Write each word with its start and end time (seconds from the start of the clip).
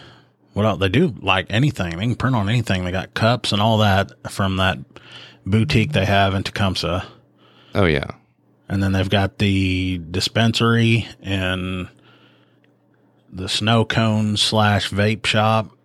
else? 0.65 0.79
They 0.79 0.89
do 0.89 1.13
like 1.21 1.47
anything. 1.49 1.97
They 1.97 2.03
can 2.03 2.15
print 2.15 2.35
on 2.35 2.49
anything. 2.49 2.85
They 2.85 2.91
got 2.91 3.13
cups 3.13 3.51
and 3.51 3.61
all 3.61 3.79
that 3.79 4.11
from 4.29 4.57
that 4.57 4.79
boutique 5.45 5.93
they 5.93 6.05
have 6.05 6.33
in 6.33 6.43
Tecumseh. 6.43 7.05
Oh 7.75 7.85
yeah, 7.85 8.11
And 8.67 8.81
then 8.81 8.91
they've 8.91 9.09
got 9.09 9.37
the 9.37 10.01
dispensary 10.09 11.07
and 11.21 11.89
the 13.31 13.47
snow 13.47 13.85
cone 13.85 14.35
slash 14.37 14.89
vape 14.89 15.25
shop 15.25 15.77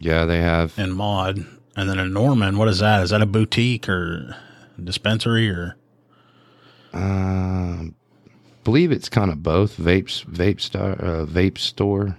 yeah. 0.00 0.24
They 0.24 0.38
have 0.38 0.76
in 0.78 0.92
Maud. 0.92 1.44
And 1.76 1.88
then 1.88 1.98
in 1.98 2.12
Norman, 2.12 2.58
what 2.58 2.68
is 2.68 2.80
that? 2.80 3.02
Is 3.02 3.10
that 3.10 3.22
a 3.22 3.26
boutique 3.26 3.88
or 3.88 4.36
dispensary 4.82 5.48
or 5.48 5.76
Um, 6.92 7.94
believe 8.64 8.90
it's 8.90 9.08
kind 9.08 9.30
of 9.30 9.42
both 9.42 9.76
vapes, 9.76 10.24
vape 10.24 10.74
uh, 10.74 11.26
vape 11.26 11.58
store. 11.58 12.16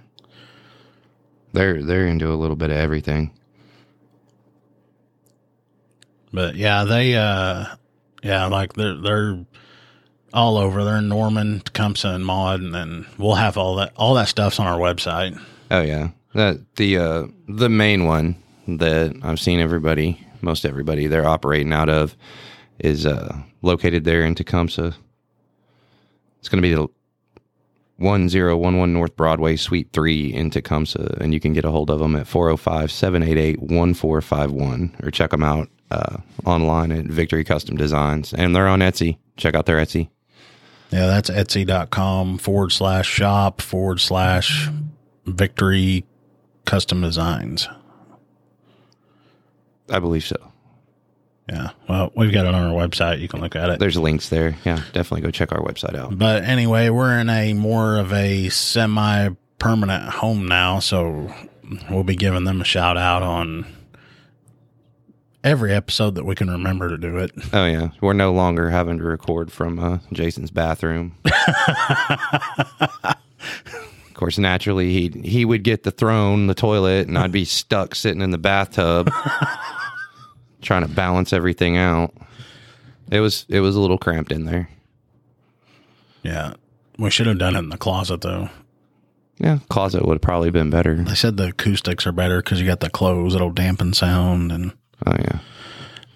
They're 1.52 1.82
they're 1.82 2.06
into 2.06 2.32
a 2.32 2.34
little 2.36 2.56
bit 2.56 2.70
of 2.70 2.76
everything. 2.76 3.32
but 6.32 6.56
yeah, 6.56 6.84
they 6.84 7.14
uh 7.14 7.66
yeah, 8.22 8.46
like 8.46 8.72
they're 8.74 8.96
they're 8.96 9.44
all 10.32 10.56
over. 10.56 10.82
They're 10.84 10.96
in 10.96 11.08
Norman, 11.08 11.60
Tecumseh 11.60 12.08
and 12.08 12.24
Maud 12.24 12.60
and 12.60 12.74
then 12.74 13.06
we'll 13.18 13.34
have 13.34 13.56
all 13.56 13.76
that 13.76 13.92
all 13.96 14.14
that 14.14 14.28
stuff's 14.28 14.58
on 14.58 14.66
our 14.66 14.78
website. 14.78 15.38
Oh 15.70 15.82
yeah, 15.82 16.10
that 16.34 16.60
the 16.76 16.98
uh, 16.98 17.26
the 17.48 17.68
main 17.68 18.06
one 18.06 18.36
that 18.66 19.14
I've 19.22 19.40
seen 19.40 19.60
everybody, 19.60 20.26
most 20.40 20.64
everybody, 20.64 21.06
they're 21.06 21.26
operating 21.26 21.72
out 21.72 21.88
of 21.88 22.16
is 22.78 23.06
uh, 23.06 23.36
located 23.60 24.04
there 24.04 24.22
in 24.22 24.34
Tecumseh. 24.34 24.94
It's 26.38 26.48
going 26.48 26.62
to 26.62 26.68
be 26.68 26.74
the 26.74 26.88
one 27.96 28.28
zero 28.28 28.56
one 28.56 28.78
one 28.78 28.92
North 28.92 29.16
Broadway, 29.16 29.56
Suite 29.56 29.88
three 29.92 30.32
in 30.32 30.50
Tecumseh, 30.50 31.18
and 31.20 31.34
you 31.34 31.40
can 31.40 31.52
get 31.52 31.64
a 31.64 31.70
hold 31.70 31.90
of 31.90 32.00
them 32.00 32.16
at 32.16 32.26
405-788-1451 32.26 35.06
or 35.06 35.10
check 35.10 35.30
them 35.30 35.42
out 35.42 35.68
uh, 35.90 36.18
online 36.44 36.92
at 36.92 37.06
Victory 37.06 37.44
Custom 37.44 37.76
Designs, 37.76 38.32
and 38.32 38.56
they're 38.56 38.68
on 38.68 38.80
Etsy. 38.80 39.18
Check 39.36 39.54
out 39.54 39.66
their 39.66 39.78
Etsy. 39.78 40.08
Yeah, 40.90 41.06
that's 41.06 41.30
etsy.com 41.30 42.36
forward 42.36 42.70
slash 42.70 43.08
shop 43.08 43.62
forward 43.62 43.98
slash 43.98 44.68
victory 45.24 46.04
custom 46.66 47.00
designs. 47.00 47.66
I 49.88 49.98
believe 49.98 50.24
so. 50.24 50.51
Yeah. 51.48 51.70
Well, 51.88 52.12
we've 52.14 52.32
got 52.32 52.46
it 52.46 52.54
on 52.54 52.72
our 52.72 52.88
website. 52.88 53.20
You 53.20 53.28
can 53.28 53.40
look 53.40 53.56
at 53.56 53.68
it. 53.68 53.78
There's 53.78 53.96
links 53.96 54.28
there. 54.28 54.56
Yeah, 54.64 54.82
definitely 54.92 55.22
go 55.22 55.30
check 55.30 55.52
our 55.52 55.60
website 55.60 55.96
out. 55.96 56.16
But 56.16 56.44
anyway, 56.44 56.88
we're 56.88 57.18
in 57.18 57.28
a 57.28 57.52
more 57.52 57.98
of 57.98 58.12
a 58.12 58.48
semi 58.48 59.30
permanent 59.58 60.04
home 60.08 60.46
now. 60.46 60.78
So 60.78 61.32
we'll 61.90 62.04
be 62.04 62.16
giving 62.16 62.44
them 62.44 62.60
a 62.60 62.64
shout 62.64 62.96
out 62.96 63.22
on 63.22 63.66
every 65.44 65.72
episode 65.72 66.14
that 66.14 66.24
we 66.24 66.34
can 66.34 66.48
remember 66.50 66.88
to 66.88 66.96
do 66.98 67.18
it. 67.18 67.32
Oh 67.52 67.64
yeah, 67.66 67.88
we're 68.00 68.12
no 68.12 68.32
longer 68.32 68.70
having 68.70 68.98
to 68.98 69.04
record 69.04 69.52
from 69.52 69.78
uh, 69.78 69.98
Jason's 70.12 70.50
bathroom. 70.50 71.16
of 71.24 73.16
course, 74.14 74.38
naturally 74.38 74.92
he 74.92 75.20
he 75.28 75.44
would 75.44 75.64
get 75.64 75.82
the 75.82 75.90
throne, 75.90 76.46
the 76.46 76.54
toilet, 76.54 77.08
and 77.08 77.18
I'd 77.18 77.32
be 77.32 77.44
stuck 77.44 77.94
sitting 77.94 78.22
in 78.22 78.30
the 78.30 78.38
bathtub 78.38 79.10
trying 80.62 80.82
to 80.82 80.88
balance 80.88 81.32
everything 81.32 81.76
out. 81.76 82.14
It 83.10 83.20
was 83.20 83.44
it 83.48 83.60
was 83.60 83.76
a 83.76 83.80
little 83.80 83.98
cramped 83.98 84.32
in 84.32 84.44
there. 84.44 84.68
Yeah. 86.22 86.54
We 86.98 87.10
should 87.10 87.26
have 87.26 87.38
done 87.38 87.56
it 87.56 87.60
in 87.60 87.68
the 87.68 87.78
closet 87.78 88.20
though. 88.20 88.48
Yeah, 89.38 89.58
closet 89.68 90.06
would 90.06 90.14
have 90.14 90.22
probably 90.22 90.50
been 90.50 90.70
better. 90.70 91.02
They 91.02 91.14
said 91.14 91.36
the 91.36 91.48
acoustics 91.48 92.06
are 92.06 92.12
better 92.12 92.42
because 92.42 92.60
you 92.60 92.66
got 92.66 92.80
the 92.80 92.90
clothes, 92.90 93.34
it'll 93.34 93.50
dampen 93.50 93.92
sound 93.92 94.52
and 94.52 94.72
Oh 95.04 95.16
yeah, 95.18 95.40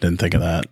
Didn't 0.01 0.21
think 0.21 0.35
of 0.35 0.41
that. 0.41 0.67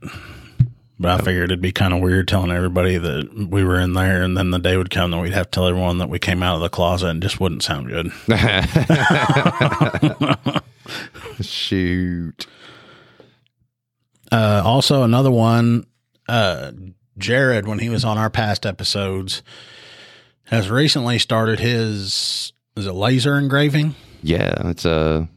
But 1.00 1.20
I 1.20 1.24
figured 1.24 1.50
it'd 1.50 1.60
be 1.60 1.72
kind 1.72 1.92
of 1.92 2.00
weird 2.00 2.28
telling 2.28 2.52
everybody 2.52 2.98
that 2.98 3.48
we 3.50 3.64
were 3.64 3.80
in 3.80 3.94
there, 3.94 4.22
and 4.22 4.36
then 4.36 4.52
the 4.52 4.60
day 4.60 4.76
would 4.76 4.90
come 4.90 5.10
that 5.10 5.18
we'd 5.18 5.32
have 5.32 5.46
to 5.46 5.50
tell 5.50 5.66
everyone 5.66 5.98
that 5.98 6.08
we 6.08 6.20
came 6.20 6.40
out 6.40 6.54
of 6.54 6.60
the 6.60 6.68
closet, 6.68 7.08
and 7.08 7.20
just 7.20 7.40
wouldn't 7.40 7.64
sound 7.64 7.88
good. 7.88 8.12
shoot. 11.44 12.46
Uh, 14.34 14.62
also, 14.64 15.04
another 15.04 15.30
one, 15.30 15.86
uh, 16.28 16.72
Jared, 17.16 17.68
when 17.68 17.78
he 17.78 17.88
was 17.88 18.04
on 18.04 18.18
our 18.18 18.28
past 18.28 18.66
episodes, 18.66 19.44
has 20.46 20.68
recently 20.68 21.20
started 21.20 21.60
his 21.60 22.52
is 22.76 22.86
it 22.86 22.92
laser 22.92 23.38
engraving? 23.38 23.94
Yeah, 24.24 24.70
it's 24.70 24.84
a 24.84 25.28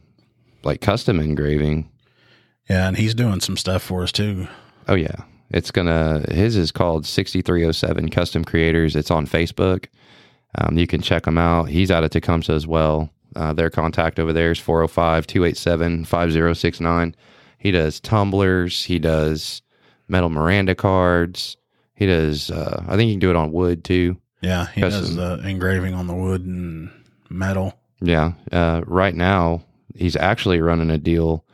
like 0.64 0.80
custom 0.80 1.20
engraving. 1.20 1.88
Yeah, 2.68 2.88
and 2.88 2.96
he's 2.96 3.14
doing 3.14 3.38
some 3.40 3.56
stuff 3.56 3.84
for 3.84 4.02
us 4.02 4.10
too. 4.10 4.48
Oh 4.88 4.96
yeah. 4.96 5.14
It's 5.50 5.70
gonna 5.70 6.24
his 6.28 6.56
is 6.56 6.72
called 6.72 7.06
6307 7.06 8.08
Custom 8.08 8.44
Creators. 8.44 8.96
It's 8.96 9.12
on 9.12 9.28
Facebook. 9.28 9.86
Um, 10.56 10.76
you 10.76 10.88
can 10.88 11.02
check 11.02 11.24
him 11.24 11.38
out. 11.38 11.68
He's 11.68 11.92
out 11.92 12.02
of 12.02 12.10
Tecumseh 12.10 12.52
as 12.52 12.66
well. 12.66 13.10
Uh, 13.36 13.52
their 13.52 13.70
contact 13.70 14.18
over 14.18 14.32
there 14.32 14.50
is 14.50 14.58
405-287-5069. 14.58 17.14
He 17.58 17.70
does 17.70 18.00
tumblers, 18.00 18.84
he 18.84 18.98
does 18.98 19.62
metal 20.08 20.28
Miranda 20.28 20.74
cards. 20.74 21.56
He 21.94 22.06
does 22.06 22.50
uh, 22.50 22.84
I 22.86 22.96
think 22.96 23.08
you 23.08 23.14
can 23.14 23.20
do 23.20 23.30
it 23.30 23.36
on 23.36 23.52
wood 23.52 23.84
too. 23.84 24.16
Yeah, 24.40 24.66
he 24.68 24.80
Custom. 24.82 25.02
does 25.02 25.16
the 25.16 25.48
engraving 25.48 25.94
on 25.94 26.06
the 26.06 26.14
wood 26.14 26.42
and 26.46 26.90
metal. 27.28 27.74
Yeah. 28.00 28.32
Uh, 28.52 28.82
right 28.86 29.14
now, 29.14 29.64
he's 29.96 30.14
actually 30.14 30.60
running 30.60 30.90
a 30.90 30.98
deal. 30.98 31.44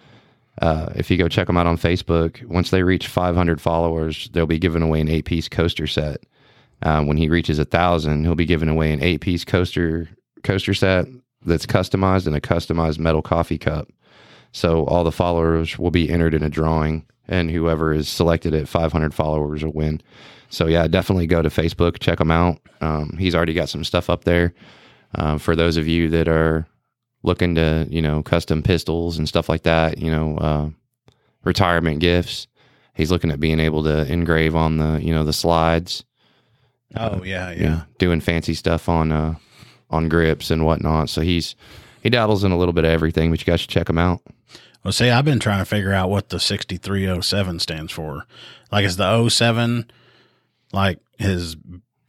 Uh, 0.61 0.93
if 0.95 1.11
you 1.11 1.17
go 1.17 1.27
check 1.29 1.49
him 1.49 1.57
out 1.57 1.67
on 1.67 1.79
Facebook, 1.79 2.45
once 2.47 2.71
they 2.71 2.83
reach 2.83 3.09
500 3.09 3.61
followers, 3.61 4.29
they'll 4.33 4.47
be 4.47 4.59
giving 4.59 4.83
away 4.83 5.01
an 5.01 5.09
eight 5.09 5.25
piece 5.25 5.49
coaster 5.49 5.87
set. 5.87 6.19
Uh, 6.83 7.03
when 7.03 7.17
he 7.17 7.29
reaches 7.31 7.59
a 7.59 7.65
thousand, 7.65 8.25
he'll 8.25 8.35
be 8.35 8.45
giving 8.45 8.69
away 8.69 8.93
an 8.93 9.03
eight 9.03 9.23
piece 9.23 9.45
coaster 9.45 10.09
coaster 10.43 10.75
set 10.75 11.07
that's 11.47 11.65
customized 11.67 12.27
and 12.27 12.37
a 12.37 12.41
customized 12.41 12.99
metal 12.99 13.23
coffee 13.23 13.59
cup. 13.59 13.89
So 14.55 14.85
all 14.87 15.05
the 15.05 15.13
followers 15.13 15.79
will 15.79 15.91
be 15.91 16.09
entered 16.09 16.33
in 16.33 16.43
a 16.43 16.49
drawing, 16.49 17.05
and 17.29 17.51
whoever 17.51 17.93
is 17.93 18.09
selected 18.09 18.55
at 18.55 18.69
500 18.69 19.13
followers 19.13 19.65
will 19.65 19.73
win. 19.73 20.01
So 20.49 20.67
yeah, 20.67 20.87
definitely 20.87 21.27
go 21.27 21.43
to 21.43 21.49
Facebook, 21.49 21.99
check 21.99 22.21
him 22.21 22.31
out. 22.31 22.61
Um, 22.81 23.17
he's 23.19 23.35
already 23.35 23.53
got 23.53 23.69
some 23.69 23.85
stuff 23.85 24.09
up 24.09 24.25
there. 24.25 24.55
Um, 25.17 25.39
for 25.39 25.55
those 25.55 25.77
of 25.77 25.87
you 25.87 26.09
that 26.11 26.29
are 26.29 26.67
looking 27.25 27.55
to 27.57 27.87
you 27.91 28.01
know 28.01 28.23
custom 28.23 28.63
pistols 28.63 29.19
and 29.19 29.29
stuff 29.29 29.49
like 29.49 29.65
that. 29.65 29.99
You 29.99 30.11
know, 30.11 30.39
uh, 30.39 30.71
retirement 31.43 31.99
gifts. 31.99 32.47
He's 32.95 33.11
looking 33.11 33.33
at 33.33 33.41
being 33.41 33.59
able 33.59 33.83
to 33.85 34.11
engrave 34.11 34.55
on 34.55 34.77
the 34.77 35.01
you 35.03 35.13
know 35.13 35.25
the 35.25 35.33
slides. 35.33 36.05
Oh 36.95 37.25
yeah, 37.25 37.51
yeah. 37.51 37.57
you 37.57 37.69
know, 37.69 37.83
doing 37.99 38.21
fancy 38.21 38.55
stuff 38.55 38.89
on 38.89 39.11
uh 39.11 39.35
on 39.91 40.09
grips 40.09 40.53
and 40.53 40.65
whatnot. 40.65 41.11
So 41.11 41.23
he's 41.23 41.57
he 42.05 42.11
dabbles 42.11 42.45
in 42.45 42.53
a 42.53 42.59
little 42.59 42.75
bit 42.75 42.85
of 42.85 42.91
everything, 42.91 43.31
but 43.31 43.41
you 43.41 43.47
guys 43.47 43.61
should 43.61 43.71
check 43.71 43.89
him 43.91 43.99
out. 43.99 44.21
Well, 44.85 44.93
see, 44.93 45.11
I've 45.11 45.25
been 45.25 45.41
trying 45.41 45.61
to 45.61 45.65
figure 45.65 45.93
out 45.93 46.11
what 46.11 46.29
the 46.29 46.39
6307 46.39 47.59
stands 47.59 47.91
for. 47.91 48.27
Like, 48.71 48.85
is 48.85 48.97
the 48.97 49.29
07 49.29 49.91
like 50.73 50.99
his 51.19 51.57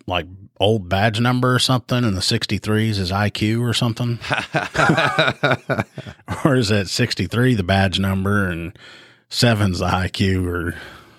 like 0.05 0.27
old 0.59 0.89
badge 0.89 1.19
number 1.19 1.55
or 1.55 1.59
something, 1.59 2.03
and 2.03 2.15
the 2.17 2.21
63 2.21 2.89
is 2.89 2.97
his 2.97 3.11
IQ 3.11 3.61
or 3.61 3.73
something? 3.73 4.19
or 6.45 6.55
is 6.55 6.67
that 6.69 6.89
63 6.89 7.55
the 7.55 7.63
badge 7.63 7.97
number 7.97 8.49
and 8.49 8.77
seven's 9.29 9.79
the 9.79 9.87
IQ? 9.87 10.45
Or 10.45 10.75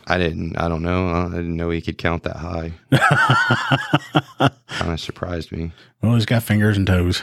I 0.06 0.18
didn't. 0.18 0.58
I 0.58 0.68
don't 0.68 0.82
know. 0.82 1.08
I 1.08 1.24
didn't 1.30 1.56
know 1.56 1.70
he 1.70 1.80
could 1.80 1.96
count 1.96 2.24
that 2.24 2.36
high. 2.36 2.72
kind 4.68 4.92
of 4.92 5.00
surprised 5.00 5.52
me. 5.52 5.72
well, 6.02 6.14
he's 6.14 6.26
got 6.26 6.42
fingers 6.42 6.76
and 6.76 6.86
toes. 6.86 7.22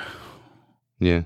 Yeah. 1.00 1.24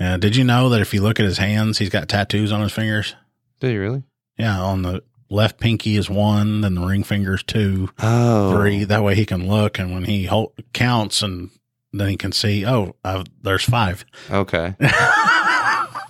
Yeah. 0.00 0.16
Did 0.16 0.34
you 0.34 0.44
know 0.44 0.70
that 0.70 0.80
if 0.80 0.94
you 0.94 1.02
look 1.02 1.20
at 1.20 1.26
his 1.26 1.38
hands, 1.38 1.78
he's 1.78 1.90
got 1.90 2.08
tattoos 2.08 2.50
on 2.50 2.62
his 2.62 2.72
fingers? 2.72 3.14
Did 3.60 3.72
you 3.72 3.80
really? 3.80 4.02
Yeah, 4.38 4.58
on 4.60 4.82
the 4.82 5.02
left 5.28 5.60
pinky 5.60 5.96
is 5.96 6.10
one, 6.10 6.62
then 6.62 6.74
the 6.74 6.84
ring 6.84 7.04
finger's 7.04 7.42
two. 7.42 7.90
Oh, 8.00 8.52
three. 8.52 8.84
That 8.84 9.04
way 9.04 9.14
he 9.14 9.26
can 9.26 9.48
look, 9.48 9.78
and 9.78 9.92
when 9.92 10.04
he 10.04 10.26
hold, 10.26 10.52
counts, 10.72 11.22
and 11.22 11.50
then 11.92 12.08
he 12.08 12.16
can 12.16 12.32
see, 12.32 12.66
oh, 12.66 12.96
i 13.04 13.24
there's 13.42 13.64
five. 13.64 14.04
Okay. 14.30 14.74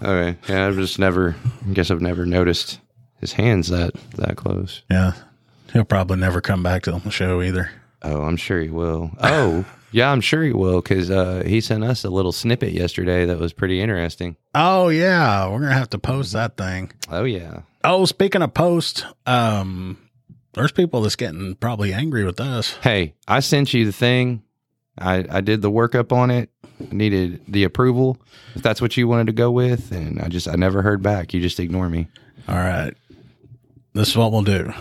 okay. 0.03 0.37
Yeah, 0.49 0.67
I've 0.67 0.77
just 0.77 0.99
never. 0.99 1.37
I 1.69 1.73
guess 1.73 1.91
I've 1.91 2.01
never 2.01 2.27
noticed 2.27 2.81
his 3.21 3.33
hands 3.33 3.69
that 3.69 3.95
that 4.17 4.37
close. 4.37 4.83
Yeah, 4.91 5.13
he'll 5.73 5.85
probably 5.85 6.17
never 6.17 6.41
come 6.41 6.63
back 6.63 6.83
to 6.85 6.93
the 6.93 7.11
show 7.11 7.43
either. 7.43 7.71
Oh, 8.03 8.23
I'm 8.23 8.37
sure 8.37 8.61
he 8.61 8.71
will. 8.71 9.11
Oh, 9.21 9.65
yeah, 9.93 10.11
I'm 10.11 10.21
sure 10.21 10.43
he 10.43 10.53
will 10.53 10.81
because 10.81 11.11
uh, 11.11 11.43
he 11.47 11.61
sent 11.61 11.85
us 11.85 12.05
a 12.05 12.11
little 12.11 12.33
snippet 12.33 12.73
yesterday 12.73 13.25
that 13.25 13.39
was 13.39 13.53
pretty 13.53 13.81
interesting. 13.81 14.37
Oh 14.55 14.89
yeah, 14.89 15.49
we're 15.49 15.61
gonna 15.61 15.75
have 15.75 15.91
to 15.91 15.99
post 15.99 16.33
that 16.33 16.57
thing. 16.57 16.93
Oh 17.09 17.25
yeah. 17.25 17.63
Oh, 17.83 18.05
speaking 18.05 18.43
of 18.43 18.55
post, 18.55 19.05
um, 19.27 19.99
there's 20.53 20.73
people 20.73 21.01
that's 21.03 21.17
getting 21.17 21.55
probably 21.55 21.93
angry 21.93 22.25
with 22.25 22.41
us. 22.41 22.75
Hey, 22.83 23.15
I 23.27 23.41
sent 23.41 23.73
you 23.73 23.87
the 23.87 23.93
thing. 23.93 24.43
I, 24.99 25.25
I 25.31 25.41
did 25.41 25.63
the 25.63 25.71
workup 25.71 26.13
on 26.13 26.31
it. 26.31 26.51
I 26.81 26.95
needed 26.95 27.41
the 27.49 27.65
approval. 27.65 28.19
If 28.55 28.63
that's 28.63 28.83
what 28.83 28.97
you 28.97 29.09
wanted 29.09 29.29
to 29.29 29.33
go 29.33 29.51
with, 29.51 29.93
and 29.93 30.21
I 30.21 30.29
just 30.29 30.49
I 30.49 30.57
never 30.57 30.83
heard 30.83 31.03
back. 31.03 31.33
You 31.35 31.41
just 31.41 31.61
ignore 31.61 31.89
me. 31.89 32.09
All 32.49 32.57
right, 32.57 32.95
this 33.93 34.09
is 34.09 34.17
what 34.17 34.33
we'll 34.33 34.43
do. 34.43 34.73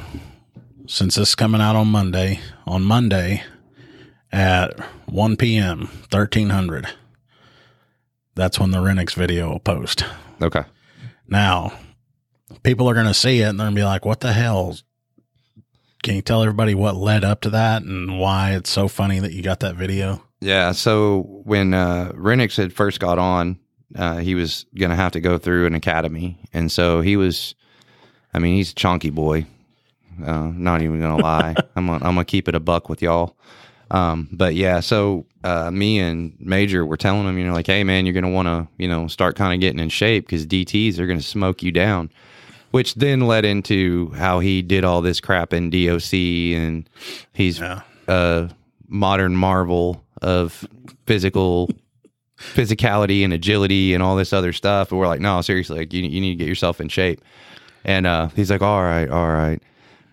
Since 0.87 1.15
this 1.15 1.29
is 1.29 1.35
coming 1.35 1.61
out 1.61 1.75
on 1.75 1.87
Monday, 1.87 2.39
on 2.65 2.83
Monday 2.83 3.43
at 4.31 4.79
1 5.07 5.37
p.m., 5.37 5.89
1300, 6.11 6.87
that's 8.35 8.59
when 8.59 8.71
the 8.71 8.81
Renniks 8.81 9.13
video 9.13 9.49
will 9.49 9.59
post. 9.59 10.05
Okay. 10.41 10.63
Now, 11.27 11.73
people 12.63 12.89
are 12.89 12.93
going 12.93 13.05
to 13.05 13.13
see 13.13 13.41
it 13.41 13.45
and 13.45 13.59
they're 13.59 13.65
going 13.65 13.75
to 13.75 13.81
be 13.81 13.85
like, 13.85 14.05
what 14.05 14.21
the 14.21 14.33
hell? 14.33 14.77
Can 16.03 16.15
you 16.15 16.21
tell 16.21 16.41
everybody 16.41 16.73
what 16.73 16.95
led 16.95 17.23
up 17.23 17.41
to 17.41 17.49
that 17.49 17.81
and 17.83 18.19
why 18.19 18.51
it's 18.51 18.69
so 18.69 18.87
funny 18.87 19.19
that 19.19 19.33
you 19.33 19.43
got 19.43 19.59
that 19.59 19.75
video? 19.75 20.23
Yeah. 20.39 20.71
So 20.71 21.41
when 21.43 21.73
uh, 21.73 22.11
Renniks 22.15 22.55
had 22.55 22.71
first 22.71 22.99
got 22.99 23.19
on, 23.19 23.59
uh, 23.95 24.17
he 24.17 24.35
was 24.35 24.65
going 24.77 24.91
to 24.91 24.95
have 24.95 25.11
to 25.13 25.19
go 25.19 25.37
through 25.37 25.65
an 25.65 25.73
academy, 25.73 26.37
and 26.53 26.71
so 26.71 27.01
he 27.01 27.17
was. 27.17 27.55
I 28.33 28.37
mean, 28.37 28.55
he's 28.55 28.71
a 28.71 28.75
chonky 28.75 29.11
boy. 29.11 29.47
Uh, 30.23 30.51
not 30.53 30.81
even 30.83 30.99
gonna 30.99 31.21
lie. 31.21 31.55
I'm 31.75 31.89
I'm 31.89 31.99
gonna 31.99 32.25
keep 32.25 32.47
it 32.47 32.53
a 32.55 32.59
buck 32.59 32.87
with 32.87 33.01
y'all. 33.01 33.35
Um, 33.91 34.27
but 34.31 34.53
yeah, 34.55 34.79
so 34.81 35.25
uh, 35.43 35.71
me 35.71 35.99
and 35.99 36.35
Major 36.39 36.85
were 36.85 36.97
telling 36.97 37.27
him, 37.27 37.37
you 37.37 37.45
know, 37.45 37.53
like, 37.53 37.67
hey 37.67 37.83
man, 37.83 38.05
you're 38.05 38.13
gonna 38.13 38.29
want 38.29 38.47
to, 38.47 38.67
you 38.77 38.87
know, 38.87 39.07
start 39.07 39.35
kind 39.35 39.53
of 39.53 39.59
getting 39.59 39.79
in 39.79 39.89
shape 39.89 40.25
because 40.25 40.45
DTS 40.45 40.99
are 40.99 41.07
gonna 41.07 41.21
smoke 41.21 41.63
you 41.63 41.71
down. 41.71 42.09
Which 42.71 42.93
then 42.95 43.21
led 43.21 43.45
into 43.45 44.11
how 44.11 44.41
he 44.41 44.61
did 44.61 44.83
all 44.83 45.01
this 45.01 45.19
crap 45.19 45.53
in 45.53 45.71
DOC, 45.71 46.13
and 46.55 46.87
he's 47.33 47.59
Yeah. 47.59 47.81
a 48.07 48.51
modern 48.87 49.35
marvel 49.35 50.03
of 50.21 50.67
physical 51.07 51.69
physicality 52.37 53.23
and 53.23 53.33
agility 53.33 53.93
and 53.93 54.03
all 54.03 54.15
this 54.15 54.33
other 54.33 54.53
stuff. 54.53 54.91
And 54.91 54.99
we're 54.99 55.07
like, 55.07 55.19
no, 55.19 55.41
seriously, 55.41 55.79
like 55.79 55.93
you, 55.93 56.03
you 56.03 56.21
need 56.21 56.31
to 56.31 56.35
get 56.35 56.47
yourself 56.47 56.79
in 56.79 56.89
shape. 56.89 57.21
And 57.85 58.05
uh, 58.05 58.27
he's 58.35 58.51
like, 58.51 58.61
all 58.61 58.81
right, 58.83 59.09
all 59.09 59.27
right. 59.27 59.61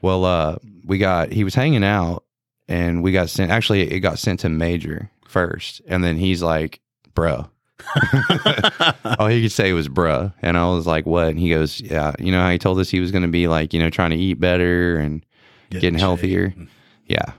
Well, 0.03 0.25
uh, 0.25 0.57
we 0.85 0.99
got 0.99 1.33
he 1.33 1.45
was 1.45 1.55
hanging 1.55 1.85
out, 1.85 2.25
and 2.69 3.03
we 3.03 3.13
got 3.13 3.31
sent. 3.31 3.51
Actually, 3.51 3.91
it 3.91 4.01
got 4.01 4.19
sent 4.19 4.41
to 4.41 4.49
Major 4.49 5.11
first, 5.27 5.83
and 5.87 6.03
then 6.03 6.17
he's 6.17 6.43
like, 6.43 6.81
"Bro." 7.15 7.49
All 9.19 9.27
he 9.27 9.43
could 9.43 9.53
say 9.53 9.73
was 9.73 9.89
"bruh," 9.89 10.33
and 10.43 10.57
I 10.57 10.69
was 10.69 10.87
like, 10.87 11.07
"What?" 11.07 11.29
And 11.29 11.39
he 11.39 11.51
goes, 11.51 11.81
"Yeah, 11.81 12.13
you 12.19 12.33
know 12.33 12.41
how 12.41 12.51
he 12.51 12.59
told 12.59 12.79
us 12.79 12.91
he 12.91 13.01
was 13.01 13.13
going 13.13 13.23
to 13.23 13.29
be 13.29 13.49
like, 13.49 13.73
you 13.75 13.81
know, 13.81 13.91
trying 13.91 14.11
to 14.11 14.17
eat 14.17 14.41
better 14.41 14.97
and 14.97 15.25
Get 15.71 15.83
getting 15.83 15.99
healthier." 15.99 16.51
shape. 16.51 16.69
Yeah, 17.07 17.33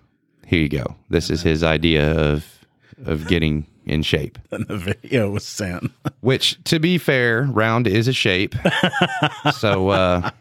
here 0.46 0.60
you 0.60 0.70
go. 0.70 0.96
This 1.10 1.30
is 1.30 1.42
his 1.42 1.64
idea 1.64 2.18
of 2.18 2.46
of 3.06 3.28
getting 3.28 3.66
in 3.88 4.04
shape. 4.04 4.38
And 4.52 4.68
the 4.68 4.78
video 4.78 5.32
was 5.32 5.46
sent. 5.46 5.92
Which, 6.22 6.62
to 6.66 6.80
be 6.80 6.98
fair, 6.98 7.44
round 7.44 7.88
is 7.88 8.08
a 8.08 8.14
shape. 8.14 8.56
so, 9.54 9.90
uh, 9.90 10.32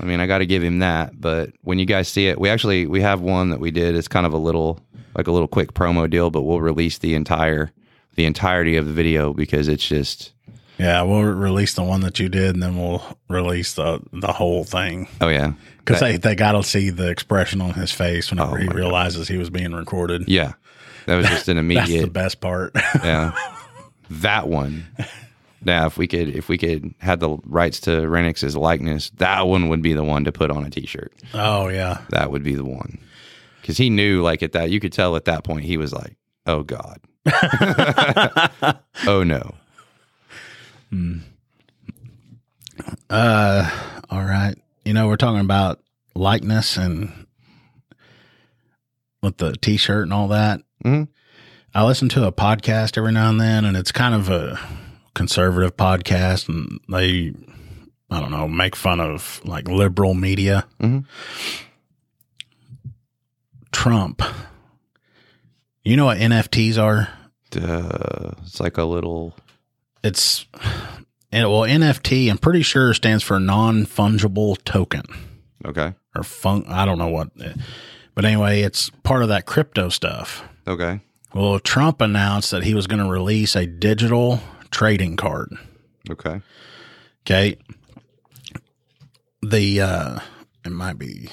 I 0.00 0.04
mean, 0.04 0.20
I 0.20 0.26
got 0.26 0.38
to 0.38 0.46
give 0.46 0.62
him 0.62 0.80
that. 0.80 1.20
But 1.20 1.50
when 1.62 1.78
you 1.78 1.86
guys 1.86 2.08
see 2.08 2.26
it, 2.28 2.40
we 2.40 2.48
actually 2.48 2.86
we 2.86 3.00
have 3.02 3.20
one 3.20 3.50
that 3.50 3.60
we 3.60 3.70
did. 3.70 3.94
It's 3.96 4.08
kind 4.08 4.26
of 4.26 4.32
a 4.32 4.38
little 4.38 4.78
like 5.14 5.26
a 5.26 5.32
little 5.32 5.48
quick 5.48 5.72
promo 5.74 6.08
deal, 6.10 6.30
but 6.30 6.42
we'll 6.42 6.60
release 6.60 6.98
the 6.98 7.14
entire 7.14 7.70
the 8.16 8.24
entirety 8.24 8.76
of 8.76 8.86
the 8.86 8.92
video 8.92 9.32
because 9.34 9.68
it's 9.68 9.86
just 9.86 10.32
Yeah, 10.78 11.02
we'll 11.02 11.22
release 11.22 11.74
the 11.74 11.82
one 11.82 12.00
that 12.02 12.18
you 12.18 12.28
did, 12.28 12.54
and 12.54 12.62
then 12.62 12.78
we'll 12.78 13.02
release 13.28 13.74
the 13.74 14.00
the 14.12 14.32
whole 14.32 14.64
thing 14.64 15.08
oh 15.20 15.28
yeah 15.28 15.52
because 15.78 16.00
they 16.00 16.16
they 16.16 16.34
got 16.34 16.52
to 16.52 16.62
see 16.62 16.90
the 16.90 17.08
expression 17.08 17.60
on 17.60 17.74
his 17.74 17.92
face 17.92 18.30
whenever 18.30 18.52
Oh, 18.52 18.54
he 18.56 18.64
my 18.66 18.72
God. 18.72 18.76
realizes 18.78 19.28
he 19.28 19.36
was 19.36 19.50
being 19.50 19.72
recorded. 19.72 20.24
yeah 20.28 20.52
that 21.06 21.16
was 21.16 21.26
just 21.28 21.48
an 21.48 21.66
That's 21.74 21.88
the 21.90 22.06
best 22.06 22.40
part. 22.40 22.72
yeah 23.02 23.32
that 24.10 24.48
one. 24.48 24.86
Now, 25.66 25.84
if 25.86 25.98
we 25.98 26.06
could, 26.06 26.28
if 26.28 26.48
we 26.48 26.56
could 26.56 26.94
had 27.00 27.20
the 27.20 27.36
rights 27.44 27.80
to 27.80 28.08
Renniks's 28.08 28.56
likeness, 28.56 29.10
that 29.16 29.46
one 29.46 29.68
would 29.68 29.82
be 29.82 29.92
the 29.92 30.04
one 30.04 30.24
to 30.24 30.32
put 30.32 30.50
on 30.50 30.64
a 30.64 30.70
T-shirt. 30.70 31.12
oh 31.34 31.68
yeah, 31.68 32.02
that 32.10 32.30
would 32.30 32.42
be 32.44 32.54
the 32.54 32.64
one 32.64 32.98
because 33.60 33.76
he 33.76 33.90
knew 33.90 34.22
like 34.22 34.42
at 34.44 34.52
that 34.52 34.70
you 34.70 34.78
could 34.80 34.92
tell 34.92 35.16
at 35.16 35.24
that 35.26 35.42
point 35.44 35.64
he 35.64 35.76
was 35.76 35.92
like 35.92 36.16
oh 36.46 36.62
god 36.62 37.00
oh 39.08 39.24
no 39.24 39.52
Uh, 43.10 43.68
all 44.10 44.22
right. 44.24 44.54
You 44.84 44.92
know, 44.92 45.08
we're 45.08 45.16
talking 45.16 45.40
about 45.40 45.80
likeness 46.14 46.76
and 46.76 47.26
with 49.22 49.38
the 49.38 49.52
t-shirt 49.56 50.04
and 50.04 50.12
all 50.12 50.28
that. 50.28 50.60
Mhm. 50.84 51.08
I 51.74 51.84
listen 51.84 52.08
to 52.10 52.26
a 52.26 52.32
podcast 52.32 52.96
every 52.96 53.12
now 53.12 53.28
and 53.30 53.40
then, 53.40 53.64
and 53.64 53.76
it's 53.76 53.92
kind 53.92 54.14
of 54.14 54.28
a 54.30 54.58
conservative 55.16 55.76
podcast, 55.76 56.48
and 56.48 56.78
they, 56.88 57.32
I 58.10 58.20
don't 58.20 58.30
know, 58.30 58.46
make 58.46 58.76
fun 58.76 59.00
of 59.00 59.40
like 59.44 59.66
liberal 59.66 60.14
media. 60.14 60.66
Mhm. 60.80 61.06
Trump. 63.72 64.22
You 65.84 65.96
know 65.96 66.06
what 66.06 66.18
NFTs 66.18 66.78
are? 66.78 67.08
uh, 67.56 68.32
it's 68.42 68.60
like 68.60 68.76
a 68.76 68.84
little 68.84 69.34
It's 70.02 70.44
and 71.32 71.48
well, 71.50 71.62
NFT. 71.62 72.28
I'm 72.30 72.38
pretty 72.38 72.62
sure 72.62 72.92
stands 72.92 73.22
for 73.22 73.38
non 73.40 73.86
fungible 73.86 74.56
token. 74.64 75.02
okay 75.64 75.94
or 76.14 76.22
fun. 76.22 76.64
I 76.68 76.84
don't 76.84 76.98
know 76.98 77.08
what, 77.08 77.28
but 78.14 78.24
anyway, 78.24 78.62
it's 78.62 78.90
part 79.04 79.22
of 79.22 79.28
that 79.28 79.46
crypto 79.46 79.88
stuff. 79.88 80.42
okay 80.66 81.00
Well, 81.34 81.58
Trump 81.60 82.00
announced 82.00 82.50
that 82.50 82.64
he 82.64 82.74
was 82.74 82.86
going 82.86 83.02
to 83.02 83.10
release 83.10 83.54
a 83.56 83.66
digital 83.66 84.40
trading 84.76 85.16
card. 85.16 85.52
okay 86.10 86.40
Okay. 87.24 87.56
The, 89.42 89.80
uh, 89.80 90.20
it 90.64 90.70
might 90.70 90.98
be, 90.98 91.28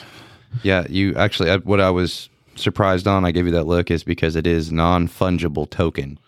yeah 0.62 0.86
you 0.90 1.16
actually 1.16 1.50
I, 1.50 1.58
what 1.58 1.82
i 1.82 1.90
was 1.90 2.30
surprised 2.56 3.08
on 3.08 3.26
i 3.26 3.32
gave 3.32 3.46
you 3.48 3.54
that 3.54 3.66
look 3.66 3.90
is 3.90 4.04
because 4.04 4.36
it 4.36 4.46
is 4.46 4.72
non-fungible 4.72 5.70
token 5.70 6.20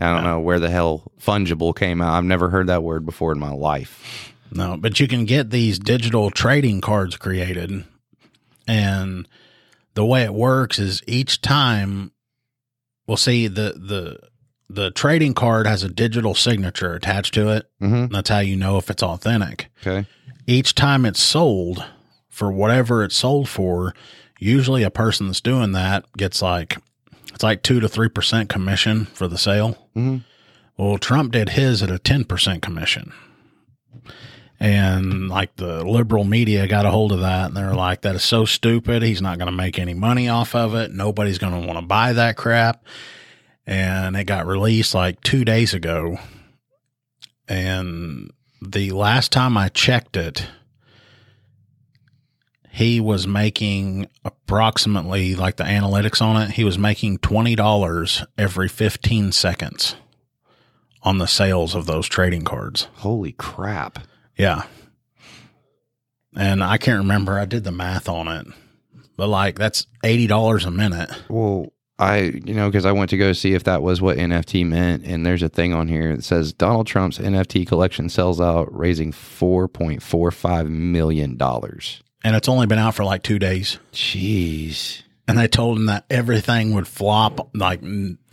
i 0.00 0.10
don't 0.10 0.24
know 0.24 0.40
where 0.40 0.58
the 0.58 0.70
hell 0.70 1.12
fungible 1.20 1.76
came 1.76 2.00
out 2.00 2.14
i've 2.14 2.24
never 2.24 2.48
heard 2.48 2.68
that 2.68 2.82
word 2.82 3.04
before 3.04 3.32
in 3.32 3.38
my 3.38 3.52
life 3.52 4.32
no, 4.54 4.76
but 4.76 5.00
you 5.00 5.08
can 5.08 5.24
get 5.24 5.50
these 5.50 5.78
digital 5.78 6.30
trading 6.30 6.80
cards 6.80 7.16
created. 7.16 7.84
And 8.68 9.28
the 9.94 10.04
way 10.04 10.22
it 10.22 10.32
works 10.32 10.78
is 10.78 11.02
each 11.06 11.40
time, 11.40 12.12
we'll 13.06 13.16
see 13.16 13.48
the, 13.48 13.74
the, 13.76 14.20
the 14.70 14.90
trading 14.90 15.34
card 15.34 15.66
has 15.66 15.82
a 15.82 15.88
digital 15.88 16.34
signature 16.34 16.94
attached 16.94 17.34
to 17.34 17.48
it. 17.50 17.70
Mhm. 17.82 18.10
That's 18.10 18.30
how 18.30 18.38
you 18.40 18.56
know 18.56 18.78
if 18.78 18.90
it's 18.90 19.02
authentic. 19.02 19.70
Okay. 19.86 20.06
Each 20.46 20.74
time 20.74 21.04
it's 21.04 21.22
sold 21.22 21.84
for 22.30 22.50
whatever 22.50 23.04
it's 23.04 23.16
sold 23.16 23.48
for, 23.48 23.94
usually 24.40 24.82
a 24.82 24.90
person 24.90 25.26
that's 25.28 25.40
doing 25.40 25.72
that 25.72 26.04
gets 26.16 26.42
like 26.42 26.78
it's 27.32 27.42
like 27.42 27.62
two 27.62 27.80
to 27.80 27.88
three 27.88 28.08
percent 28.08 28.48
commission 28.48 29.06
for 29.06 29.28
the 29.28 29.38
sale. 29.38 29.88
Mhm. 29.96 30.22
Well, 30.76 30.98
Trump 30.98 31.32
did 31.32 31.50
his 31.50 31.82
at 31.82 31.90
a 31.90 31.98
ten 31.98 32.24
percent 32.24 32.62
commission. 32.62 33.12
And 34.60 35.28
like 35.28 35.56
the 35.56 35.84
liberal 35.84 36.24
media 36.24 36.66
got 36.68 36.86
a 36.86 36.90
hold 36.90 37.12
of 37.12 37.20
that 37.20 37.46
and 37.48 37.56
they're 37.56 37.74
like, 37.74 38.02
that 38.02 38.14
is 38.14 38.24
so 38.24 38.44
stupid. 38.44 39.02
He's 39.02 39.20
not 39.20 39.38
going 39.38 39.50
to 39.50 39.56
make 39.56 39.78
any 39.78 39.94
money 39.94 40.28
off 40.28 40.54
of 40.54 40.74
it. 40.74 40.92
Nobody's 40.92 41.38
going 41.38 41.60
to 41.60 41.66
want 41.66 41.78
to 41.78 41.84
buy 41.84 42.12
that 42.14 42.36
crap. 42.36 42.84
And 43.66 44.16
it 44.16 44.24
got 44.24 44.46
released 44.46 44.94
like 44.94 45.20
two 45.22 45.44
days 45.44 45.72
ago. 45.74 46.18
And 47.48 48.30
the 48.60 48.90
last 48.92 49.32
time 49.32 49.56
I 49.56 49.68
checked 49.68 50.16
it, 50.16 50.46
he 52.70 53.00
was 53.00 53.26
making 53.26 54.08
approximately 54.24 55.36
like 55.36 55.56
the 55.56 55.64
analytics 55.64 56.20
on 56.20 56.42
it, 56.42 56.50
he 56.50 56.64
was 56.64 56.76
making 56.76 57.18
$20 57.18 58.26
every 58.36 58.68
15 58.68 59.30
seconds 59.32 59.94
on 61.04 61.18
the 61.18 61.26
sales 61.26 61.74
of 61.76 61.86
those 61.86 62.08
trading 62.08 62.42
cards. 62.42 62.88
Holy 62.94 63.32
crap. 63.32 64.00
Yeah. 64.36 64.64
And 66.36 66.64
I 66.64 66.78
can't 66.78 66.98
remember. 66.98 67.38
I 67.38 67.44
did 67.44 67.62
the 67.62 67.70
math 67.70 68.08
on 68.08 68.26
it, 68.26 68.46
but 69.16 69.28
like 69.28 69.56
that's 69.56 69.86
$80 70.02 70.66
a 70.66 70.70
minute. 70.72 71.10
Well, 71.28 71.72
I, 71.98 72.40
you 72.44 72.54
know, 72.54 72.68
because 72.68 72.86
I 72.86 72.92
went 72.92 73.10
to 73.10 73.16
go 73.16 73.32
see 73.32 73.54
if 73.54 73.64
that 73.64 73.82
was 73.82 74.02
what 74.02 74.16
NFT 74.16 74.66
meant. 74.66 75.04
And 75.04 75.24
there's 75.24 75.42
a 75.42 75.48
thing 75.48 75.72
on 75.72 75.86
here 75.86 76.16
that 76.16 76.24
says 76.24 76.52
Donald 76.52 76.86
Trump's 76.86 77.18
NFT 77.18 77.66
collection 77.66 78.08
sells 78.08 78.40
out, 78.40 78.74
raising 78.76 79.12
$4.45 79.12 80.68
million. 80.68 81.38
And 81.40 82.36
it's 82.36 82.48
only 82.48 82.66
been 82.66 82.78
out 82.78 82.94
for 82.94 83.04
like 83.04 83.22
two 83.22 83.38
days. 83.38 83.78
Jeez. 83.92 85.02
And 85.28 85.38
they 85.38 85.46
told 85.46 85.78
him 85.78 85.86
that 85.86 86.04
everything 86.10 86.74
would 86.74 86.88
flop. 86.88 87.54
Like 87.54 87.80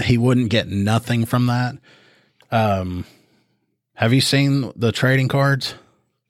he 0.03 0.17
wouldn't 0.17 0.49
get 0.49 0.67
nothing 0.67 1.25
from 1.25 1.47
that. 1.47 1.75
Um, 2.51 3.05
have 3.93 4.11
you 4.11 4.21
seen 4.21 4.71
the 4.75 4.91
trading 4.91 5.27
cards? 5.27 5.75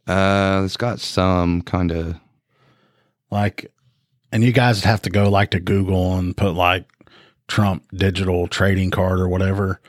Uh, 0.05 0.63
it's 0.65 0.77
got 0.77 0.99
some 0.99 1.61
kind 1.61 1.91
of, 1.91 2.15
Like, 3.29 3.71
and 4.31 4.43
you 4.43 4.51
guys 4.51 4.83
have 4.83 5.03
to 5.03 5.09
go 5.09 5.29
like 5.29 5.51
to 5.51 5.59
Google 5.59 6.17
and 6.17 6.35
put 6.35 6.53
like 6.53 6.85
Trump 7.51 7.83
digital 7.93 8.47
trading 8.47 8.89
card 8.91 9.19
or 9.19 9.27
whatever. 9.27 9.81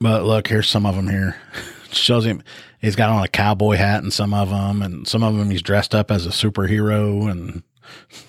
But 0.00 0.24
look, 0.24 0.48
here's 0.48 0.68
some 0.68 0.86
of 0.86 0.94
them 0.96 1.08
here. 1.08 1.36
Shows 1.92 2.24
him 2.26 2.42
he's 2.80 2.96
got 2.96 3.10
on 3.10 3.22
a 3.24 3.28
cowboy 3.28 3.76
hat 3.76 4.02
and 4.02 4.12
some 4.12 4.34
of 4.34 4.50
them, 4.50 4.82
and 4.82 5.06
some 5.08 5.22
of 5.22 5.36
them 5.36 5.50
he's 5.50 5.62
dressed 5.62 5.94
up 5.94 6.10
as 6.10 6.26
a 6.26 6.30
superhero. 6.30 7.30
And 7.30 7.62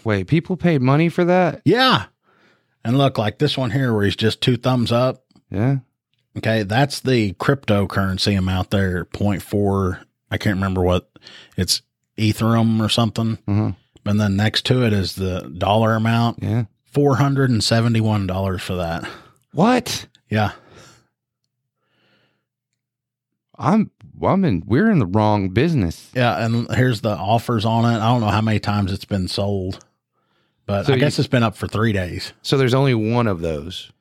wait, 0.04 0.28
people 0.28 0.56
paid 0.56 0.82
money 0.82 1.10
for 1.10 1.26
that? 1.26 1.62
yeah, 1.66 2.06
and 2.84 2.98
look 2.98 3.18
like 3.18 3.40
this 3.40 3.58
one 3.58 3.72
here 3.72 3.94
where 3.94 4.04
he's 4.06 4.16
just 4.16 4.42
two 4.42 4.56
thumbs 4.58 4.92
up. 4.92 5.24
Yeah. 5.50 5.78
Okay, 6.38 6.64
that's 6.64 7.00
the 7.00 7.34
cryptocurrency 7.34 8.38
amount 8.38 8.70
there, 8.70 9.06
0.4. 9.06 10.02
I 10.30 10.38
can't 10.38 10.56
remember 10.58 10.82
what 10.82 11.10
it's 11.58 11.82
Ethereum 12.18 12.80
or 12.86 12.90
something. 12.90 13.38
Uh-huh. 13.48 13.72
And 14.06 14.20
then 14.20 14.36
next 14.36 14.66
to 14.68 14.86
it 14.86 14.94
is 14.94 15.16
the 15.16 15.52
dollar 15.58 15.96
amount, 15.96 16.44
Yeah. 16.44 16.66
$471 16.96 18.62
for 18.62 18.76
that. 18.76 19.08
What? 19.52 20.08
Yeah. 20.30 20.52
I'm, 23.58 23.92
I'm 24.22 24.44
in, 24.46 24.64
we're 24.66 24.90
in 24.92 25.00
the 25.00 25.06
wrong 25.06 25.50
business. 25.50 26.12
Yeah. 26.14 26.44
And 26.46 26.70
here's 26.74 27.02
the 27.02 27.16
offers 27.16 27.66
on 27.66 27.86
it. 27.86 27.98
I 27.98 28.08
don't 28.12 28.22
know 28.22 28.28
how 28.28 28.42
many 28.42 28.60
times 28.60 28.92
it's 28.92 29.06
been 29.06 29.28
sold, 29.28 29.84
but 30.66 30.86
So 30.86 30.94
I 30.94 30.96
you- 30.96 31.00
guess 31.02 31.20
it's 31.20 31.28
been 31.28 31.44
up 31.44 31.56
for 31.56 31.68
three 31.68 31.94
days. 31.94 32.34
So 32.42 32.58
there's 32.58 32.74
only 32.74 32.94
one 32.96 33.28
of 33.28 33.42
those. 33.42 33.92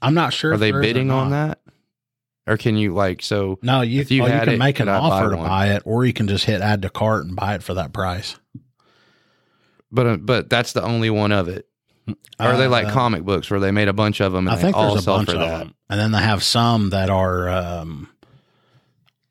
I'm 0.00 0.14
not 0.14 0.32
sure. 0.32 0.52
Are 0.52 0.56
they 0.56 0.70
there 0.70 0.80
is 0.80 0.84
or 0.84 0.88
bidding 0.88 1.10
on 1.10 1.30
that? 1.30 1.60
Or 2.46 2.56
can 2.56 2.76
you 2.76 2.94
like, 2.94 3.20
so 3.22 3.58
No, 3.62 3.82
you, 3.82 4.04
you 4.08 4.22
oh, 4.22 4.26
you 4.26 4.32
can 4.32 4.48
it, 4.50 4.58
make 4.58 4.80
an 4.80 4.88
I 4.88 4.98
buy 4.98 5.04
offer 5.06 5.30
to 5.32 5.36
one? 5.36 5.46
buy 5.48 5.72
it, 5.74 5.82
or 5.84 6.04
you 6.06 6.12
can 6.14 6.28
just 6.28 6.44
hit 6.46 6.60
add 6.62 6.82
to 6.82 6.88
cart 6.88 7.26
and 7.26 7.36
buy 7.36 7.56
it 7.56 7.62
for 7.62 7.74
that 7.74 7.92
price. 7.92 8.36
But 9.90 10.06
uh, 10.06 10.16
but 10.18 10.48
that's 10.48 10.72
the 10.72 10.82
only 10.82 11.10
one 11.10 11.32
of 11.32 11.48
it. 11.48 11.67
Or 12.40 12.46
are 12.46 12.56
they 12.56 12.68
like 12.68 12.86
Uh, 12.86 12.92
comic 12.92 13.24
books 13.24 13.50
where 13.50 13.60
they 13.60 13.70
made 13.70 13.88
a 13.88 13.92
bunch 13.92 14.20
of 14.20 14.32
them 14.32 14.46
and 14.46 14.50
I 14.54 14.56
they 14.56 14.62
think 14.62 14.76
all 14.76 14.88
there's 14.90 15.00
a 15.00 15.02
sell 15.02 15.16
bunch 15.18 15.30
for 15.30 15.36
of 15.36 15.40
that? 15.40 15.58
them, 15.58 15.74
and 15.90 16.00
then 16.00 16.12
they 16.12 16.18
have 16.20 16.42
some 16.42 16.90
that 16.90 17.10
are 17.10 17.48
um, 17.48 18.08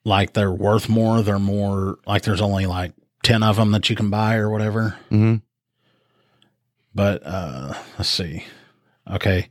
like 0.04 0.34
they're 0.34 0.52
worth 0.52 0.90
more. 0.90 1.22
They're 1.22 1.40
more 1.40 1.98
like 2.06 2.24
there's 2.24 2.42
only 2.42 2.66
like 2.66 2.94
ten 3.24 3.44
of 3.44 3.56
them 3.56 3.72
that 3.72 3.90
you 3.90 3.96
can 3.96 4.10
buy 4.10 4.36
or 4.36 4.50
whatever. 4.50 4.96
hmm 5.10 5.36
But 6.94 7.22
uh, 7.26 7.74
let's 7.98 8.10
see. 8.10 8.46
Okay, 9.10 9.48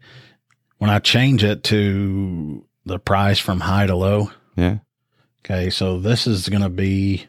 when 0.79 0.91
I 0.91 0.99
change 0.99 1.43
it 1.45 1.63
to 1.65 2.65
the 2.85 2.99
price 2.99 3.39
from 3.39 3.61
high 3.61 3.87
to 3.87 3.97
low. 3.97 4.31
Yeah. 4.57 4.79
Okay, 5.45 5.71
so 5.71 5.99
this 6.01 6.27
is 6.27 6.49
going 6.49 6.63
to 6.63 6.69
be 6.69 7.27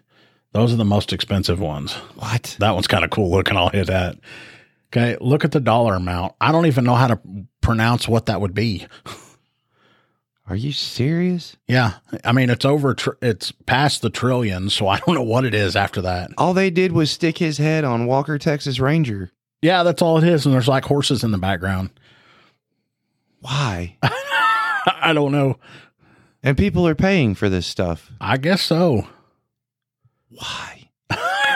those 0.52 0.74
are 0.74 0.78
the 0.78 0.86
most 0.86 1.14
expensive 1.14 1.60
ones. 1.60 1.94
What? 2.16 2.56
That 2.60 2.72
one's 2.72 2.88
kind 2.88 3.04
of 3.04 3.12
cool 3.12 3.30
looking. 3.32 3.56
I'll 3.56 3.70
hit 3.70 3.88
that. 3.88 4.18
Okay, 4.98 5.16
look 5.22 5.46
at 5.46 5.52
the 5.52 5.60
dollar 5.60 5.94
amount. 5.94 6.34
I 6.42 6.52
don't 6.52 6.66
even 6.66 6.84
know 6.84 6.96
how 6.96 7.08
to 7.08 7.20
pronounce 7.62 8.08
what 8.08 8.26
that 8.26 8.42
would 8.42 8.56
be. 8.56 8.88
Are 10.48 10.56
you 10.56 10.72
serious? 10.72 11.56
Yeah, 11.68 11.96
I 12.24 12.32
mean 12.32 12.50
it's 12.50 12.66
over. 12.66 12.94
Tr- 12.96 13.12
it's 13.22 13.52
past 13.52 14.02
the 14.02 14.10
trillion, 14.10 14.70
so 14.70 14.88
I 14.88 14.98
don't 15.00 15.14
know 15.14 15.22
what 15.22 15.44
it 15.46 15.54
is 15.54 15.76
after 15.76 16.02
that. 16.02 16.32
All 16.38 16.54
they 16.54 16.70
did 16.70 16.94
was 16.94 17.12
stick 17.12 17.38
his 17.38 17.58
head 17.58 17.84
on 17.84 18.08
Walker 18.08 18.38
Texas 18.38 18.80
Ranger. 18.80 19.30
Yeah, 19.62 19.84
that's 19.84 20.02
all 20.02 20.18
it 20.18 20.24
is, 20.24 20.46
and 20.46 20.56
there's 20.56 20.68
like 20.70 20.86
horses 20.86 21.24
in 21.24 21.32
the 21.32 21.38
background. 21.38 21.90
Why? 23.42 23.98
I 24.02 25.12
don't 25.14 25.32
know. 25.32 25.58
and 26.42 26.58
people 26.58 26.88
are 26.88 26.96
paying 26.96 27.36
for 27.36 27.50
this 27.50 27.68
stuff. 27.68 28.10
I 28.22 28.38
guess 28.38 28.62
so. 28.62 29.08
Why? 30.30 30.77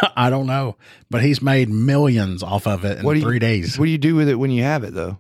I 0.16 0.30
don't 0.30 0.48
know, 0.48 0.76
but 1.10 1.22
he's 1.22 1.42
made 1.42 1.70
millions 1.70 2.44
off 2.44 2.68
of 2.68 2.86
it 2.86 3.00
in 3.00 3.06
What 3.06 3.14
do 3.14 3.20
you- 3.20 3.26
three 3.26 3.40
days. 3.40 3.78
What 3.80 3.86
do 3.86 3.92
you 3.92 3.98
do 3.98 4.16
with 4.16 4.30
it 4.30 4.36
when 4.36 4.52
you 4.52 4.64
have 4.64 4.84
it 4.84 4.94
though? 4.94 5.18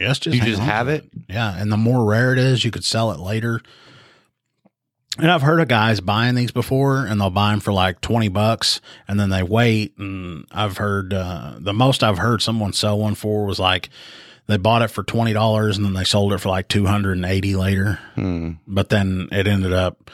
Yes, 0.00 0.18
just 0.18 0.34
you 0.36 0.42
just 0.42 0.60
have 0.62 0.88
it? 0.88 1.04
Yeah, 1.28 1.54
and 1.56 1.70
the 1.70 1.76
more 1.76 2.04
rare 2.08 2.32
it 2.32 2.38
is, 2.38 2.64
you 2.64 2.70
could 2.70 2.84
sell 2.84 3.12
it 3.12 3.20
later. 3.20 3.60
And 5.18 5.30
I've 5.30 5.42
heard 5.42 5.60
of 5.60 5.68
guys 5.68 6.00
buying 6.00 6.34
these 6.34 6.50
before, 6.52 7.04
and 7.04 7.20
they'll 7.20 7.28
buy 7.28 7.50
them 7.50 7.60
for 7.60 7.72
like 7.74 8.00
twenty 8.00 8.28
bucks, 8.28 8.80
and 9.06 9.20
then 9.20 9.28
they 9.28 9.42
wait. 9.42 9.92
And 9.98 10.46
I've 10.50 10.78
heard 10.78 11.12
uh, 11.12 11.56
the 11.58 11.74
most 11.74 12.02
I've 12.02 12.16
heard 12.16 12.40
someone 12.40 12.72
sell 12.72 12.98
one 12.98 13.14
for 13.14 13.44
was 13.44 13.58
like 13.60 13.90
they 14.46 14.56
bought 14.56 14.80
it 14.80 14.88
for 14.88 15.02
twenty 15.02 15.34
dollars, 15.34 15.76
and 15.76 15.84
then 15.84 15.92
they 15.92 16.04
sold 16.04 16.32
it 16.32 16.38
for 16.38 16.48
like 16.48 16.68
two 16.68 16.86
hundred 16.86 17.18
and 17.18 17.26
eighty 17.26 17.54
later. 17.54 17.98
Hmm. 18.14 18.52
But 18.66 18.88
then 18.88 19.28
it 19.30 19.46
ended 19.46 19.74
up. 19.74 20.10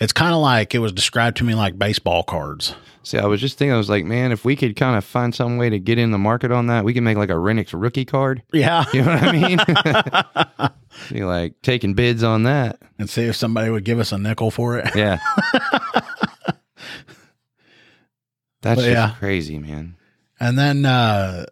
It's 0.00 0.12
kind 0.14 0.32
of 0.32 0.40
like 0.40 0.74
it 0.74 0.78
was 0.78 0.92
described 0.92 1.36
to 1.38 1.44
me 1.44 1.54
like 1.54 1.78
baseball 1.78 2.22
cards. 2.22 2.74
See, 3.02 3.18
I 3.18 3.26
was 3.26 3.40
just 3.40 3.58
thinking, 3.58 3.72
I 3.72 3.76
was 3.78 3.88
like, 3.90 4.04
man, 4.04 4.32
if 4.32 4.44
we 4.44 4.56
could 4.56 4.76
kind 4.76 4.96
of 4.96 5.04
find 5.04 5.34
some 5.34 5.56
way 5.56 5.70
to 5.70 5.78
get 5.78 5.98
in 5.98 6.10
the 6.10 6.18
market 6.18 6.50
on 6.52 6.66
that, 6.66 6.84
we 6.84 6.92
can 6.94 7.04
make 7.04 7.16
like 7.16 7.30
a 7.30 7.38
Renniks 7.38 7.72
rookie 7.72 8.04
card. 8.04 8.42
Yeah, 8.52 8.84
You 8.92 9.02
know 9.02 9.14
what 9.14 9.22
I 9.22 9.32
mean? 9.32 10.70
Be 11.18 11.24
like 11.24 11.60
taking 11.62 11.94
bids 11.94 12.22
on 12.22 12.42
that. 12.44 12.78
and 12.98 13.08
see 13.08 13.22
if 13.24 13.36
somebody 13.36 13.70
would 13.70 13.84
give 13.84 13.98
us 13.98 14.12
a 14.12 14.18
nickel 14.18 14.50
for 14.50 14.78
it. 14.78 14.94
Yeah. 14.94 15.18
That's 18.62 18.82
yeah. 18.82 19.14
crazy, 19.18 19.58
man. 19.58 19.96
And 20.38 20.58
then 20.58 20.84
uh 20.84 21.46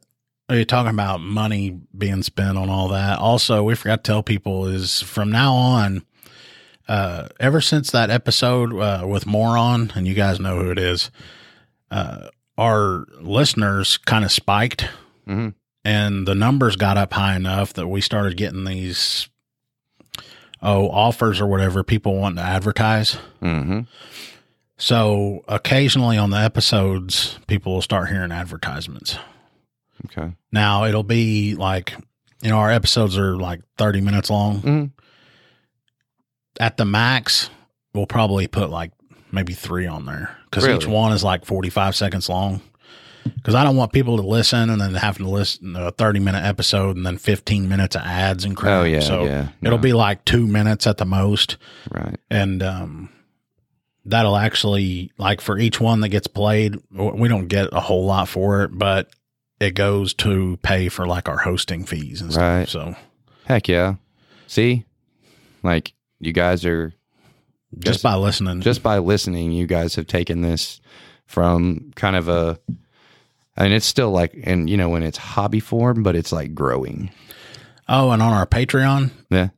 are 0.50 0.56
you 0.56 0.64
talking 0.64 0.90
about 0.90 1.20
money 1.20 1.78
being 1.96 2.22
spent 2.22 2.56
on 2.56 2.70
all 2.70 2.88
that? 2.88 3.18
Also, 3.18 3.62
we 3.62 3.74
forgot 3.74 4.02
to 4.04 4.08
tell 4.10 4.22
people 4.22 4.66
is 4.66 5.02
from 5.02 5.30
now 5.30 5.52
on, 5.54 6.02
uh 6.88 7.28
ever 7.38 7.60
since 7.60 7.90
that 7.90 8.10
episode 8.10 8.74
uh 8.74 9.06
with 9.06 9.26
Moron, 9.26 9.92
and 9.94 10.06
you 10.06 10.14
guys 10.14 10.40
know 10.40 10.56
who 10.62 10.70
it 10.70 10.78
is, 10.78 11.10
uh 11.90 12.28
our 12.56 13.06
listeners 13.20 13.98
kind 13.98 14.24
of 14.24 14.32
spiked 14.32 14.88
Mhm. 15.28 15.54
and 15.84 16.26
the 16.26 16.34
numbers 16.34 16.76
got 16.76 16.96
up 16.96 17.12
high 17.12 17.36
enough 17.36 17.72
that 17.74 17.86
we 17.88 18.00
started 18.00 18.36
getting 18.36 18.64
these 18.64 19.28
oh 20.62 20.88
offers 20.90 21.40
or 21.40 21.46
whatever 21.46 21.84
people 21.84 22.16
want 22.16 22.36
to 22.36 22.42
advertise. 22.42 23.14
hmm 23.40 23.80
So 24.76 25.44
occasionally 25.48 26.16
on 26.18 26.30
the 26.30 26.38
episodes, 26.38 27.38
people 27.46 27.74
will 27.74 27.82
start 27.82 28.08
hearing 28.08 28.32
advertisements. 28.32 29.18
Okay. 30.06 30.32
Now 30.52 30.84
it'll 30.84 31.02
be 31.02 31.54
like, 31.56 31.94
you 32.42 32.50
know, 32.50 32.58
our 32.58 32.70
episodes 32.70 33.18
are 33.18 33.36
like 33.36 33.60
30 33.76 34.00
minutes 34.00 34.30
long. 34.30 34.60
Mhm. 34.62 34.90
At 36.60 36.76
the 36.76 36.84
max, 36.84 37.50
we'll 37.94 38.06
probably 38.06 38.46
put 38.48 38.70
like 38.70 38.92
maybe 39.30 39.52
three 39.52 39.86
on 39.86 40.06
there 40.06 40.36
because 40.44 40.66
each 40.66 40.86
one 40.86 41.12
is 41.12 41.22
like 41.22 41.44
45 41.44 41.94
seconds 41.94 42.28
long. 42.28 42.60
because 43.24 43.54
I 43.54 43.62
don't 43.64 43.76
want 43.76 43.92
people 43.92 44.16
to 44.16 44.22
listen 44.22 44.70
and 44.70 44.80
then 44.80 44.94
having 44.94 45.26
to 45.26 45.30
listen 45.32 45.74
to 45.74 45.88
a 45.88 45.90
30 45.90 46.20
minute 46.20 46.44
episode 46.44 46.96
and 46.96 47.04
then 47.04 47.18
15 47.18 47.68
minutes 47.68 47.94
of 47.94 48.02
ads 48.02 48.44
and 48.44 48.56
crap. 48.56 48.80
Oh, 48.80 48.84
yeah, 48.84 49.00
So 49.00 49.24
yeah, 49.24 49.48
it'll 49.62 49.78
be 49.78 49.92
like 49.92 50.24
two 50.24 50.46
minutes 50.46 50.86
at 50.86 50.96
the 50.98 51.04
most. 51.04 51.56
Right. 51.90 52.16
And, 52.30 52.62
um, 52.62 53.10
that'll 54.04 54.36
actually 54.36 55.12
like 55.18 55.40
for 55.42 55.58
each 55.58 55.78
one 55.80 56.00
that 56.00 56.08
gets 56.08 56.26
played, 56.26 56.78
we 56.90 57.28
don't 57.28 57.48
get 57.48 57.68
a 57.72 57.80
whole 57.80 58.06
lot 58.06 58.26
for 58.28 58.62
it, 58.62 58.70
but 58.72 59.10
it 59.60 59.72
goes 59.72 60.14
to 60.14 60.56
pay 60.62 60.88
for 60.88 61.06
like 61.06 61.28
our 61.28 61.36
hosting 61.36 61.84
fees 61.84 62.22
and 62.22 62.32
stuff. 62.32 62.42
Right. 62.42 62.68
So 62.68 62.96
Heck 63.44 63.68
yeah. 63.68 63.96
See, 64.46 64.86
like 65.62 65.92
you 66.20 66.32
guys 66.32 66.64
are 66.64 66.92
just 67.78 67.84
Just- 67.84 68.02
by 68.02 68.14
listening, 68.16 68.60
just 68.62 68.82
by 68.82 68.98
listening, 68.98 69.52
you 69.52 69.66
guys 69.66 69.94
have 69.96 70.06
taken 70.06 70.40
this 70.40 70.80
from 71.26 71.92
kind 71.96 72.16
of 72.16 72.28
a. 72.28 72.58
I 73.56 73.64
mean, 73.64 73.72
it's 73.72 73.86
still 73.86 74.10
like, 74.10 74.38
and 74.44 74.70
you 74.70 74.76
know, 74.76 74.88
when 74.88 75.02
it's 75.02 75.18
hobby 75.18 75.60
form, 75.60 76.02
but 76.02 76.14
it's 76.16 76.32
like 76.32 76.54
growing. 76.54 77.10
oh, 77.88 78.10
and 78.10 78.22
on 78.22 78.32
our 78.32 78.46
Patreon, 78.46 79.10
Yeah. 79.30 79.48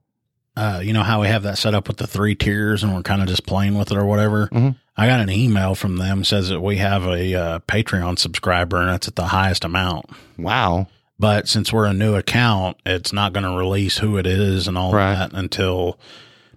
uh, 0.56 0.80
you 0.82 0.92
know 0.92 1.02
how 1.02 1.20
we 1.20 1.26
have 1.28 1.42
that 1.42 1.58
set 1.58 1.74
up 1.74 1.86
with 1.88 1.96
the 1.98 2.06
three 2.06 2.34
tiers 2.34 2.82
and 2.82 2.94
we're 2.94 3.02
kind 3.02 3.20
of 3.22 3.28
just 3.28 3.44
playing 3.46 3.76
with 3.76 3.90
it 3.90 3.96
or 3.96 4.06
whatever. 4.06 4.46
Mhm. 4.48 4.76
I 4.96 5.06
got 5.06 5.20
an 5.20 5.30
email 5.30 5.74
from 5.74 5.96
them 5.96 6.24
says 6.24 6.48
that 6.48 6.60
we 6.60 6.76
have 6.76 7.04
a 7.04 7.34
uh, 7.34 7.58
Patreon 7.60 8.18
subscriber 8.18 8.76
and 8.80 8.90
it's 8.90 9.08
at 9.08 9.16
the 9.16 9.26
highest 9.28 9.64
amount. 9.64 10.06
Wow. 10.38 10.86
But 11.18 11.48
since 11.48 11.72
we're 11.72 11.86
a 11.86 11.92
new 11.92 12.14
account, 12.14 12.76
it's 12.86 13.12
not 13.12 13.32
going 13.32 13.44
to 13.44 13.50
release 13.56 13.98
who 13.98 14.16
it 14.16 14.26
is 14.26 14.66
and 14.68 14.78
all 14.78 14.92
Right. 14.92 15.14
that 15.14 15.32
until 15.34 15.98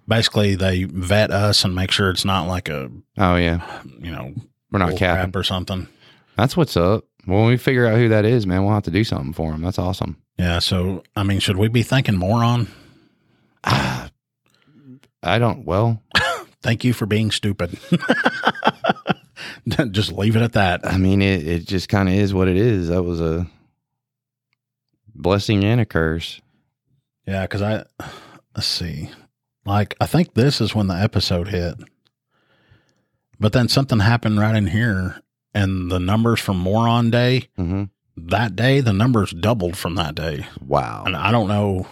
basically 0.08 0.54
they 0.54 0.84
vet 0.84 1.30
us 1.30 1.64
and 1.64 1.74
make 1.74 1.90
sure 1.90 2.10
it's 2.10 2.24
not 2.24 2.46
like 2.48 2.68
a 2.68 2.90
Oh 3.18 3.36
yeah. 3.36 3.82
you 3.98 4.10
know 4.10 4.34
We're 4.70 4.78
not 4.80 4.96
capping. 4.96 5.38
or 5.38 5.42
something. 5.42 5.88
That's 6.36 6.56
what's 6.56 6.76
up. 6.76 7.04
When 7.26 7.46
we 7.46 7.56
figure 7.56 7.86
out 7.86 7.96
who 7.96 8.08
that 8.10 8.24
is, 8.24 8.46
man, 8.46 8.64
we'll 8.64 8.74
have 8.74 8.82
to 8.84 8.90
do 8.90 9.04
something 9.04 9.32
for 9.32 9.52
him. 9.52 9.62
That's 9.62 9.78
awesome. 9.78 10.18
Yeah. 10.38 10.58
So 10.58 11.02
I 11.16 11.22
mean, 11.22 11.40
should 11.40 11.56
we 11.56 11.68
be 11.68 11.82
thanking 11.82 12.16
moron? 12.16 12.68
I 13.64 15.38
don't. 15.38 15.64
Well, 15.64 16.02
Thank 16.62 16.84
you 16.84 16.92
for 16.94 17.04
being 17.06 17.30
stupid. 17.30 17.78
just 19.90 20.12
leave 20.12 20.36
it 20.36 20.42
at 20.42 20.52
that. 20.54 20.86
I 20.86 20.98
mean, 20.98 21.22
it 21.22 21.46
it 21.46 21.66
just 21.66 21.88
kind 21.88 22.08
of 22.08 22.14
is 22.14 22.34
what 22.34 22.48
it 22.48 22.56
is. 22.56 22.88
That 22.88 23.02
was 23.02 23.20
a 23.20 23.46
blessing 25.14 25.64
and 25.64 25.80
a 25.80 25.84
curse. 25.84 26.40
Yeah, 27.26 27.42
because 27.42 27.62
I 27.62 27.84
let's 28.54 28.66
see, 28.66 29.10
like 29.64 29.94
I 30.00 30.06
think 30.06 30.34
this 30.34 30.60
is 30.60 30.74
when 30.74 30.86
the 30.88 30.94
episode 30.94 31.48
hit, 31.48 31.74
but 33.40 33.52
then 33.52 33.68
something 33.68 34.00
happened 34.00 34.38
right 34.38 34.54
in 34.56 34.66
here, 34.68 35.20
and 35.54 35.90
the 35.90 36.00
numbers 36.00 36.40
from 36.40 36.58
Moron 36.58 37.10
Day 37.10 37.48
hmm 37.56 37.84
that 38.16 38.54
day, 38.54 38.78
the 38.80 38.92
numbers 38.92 39.32
doubled 39.32 39.76
from 39.76 39.96
that 39.96 40.14
day, 40.14 40.46
Wow. 40.64 41.02
and 41.04 41.16
I 41.16 41.32
don't 41.32 41.48
know. 41.48 41.88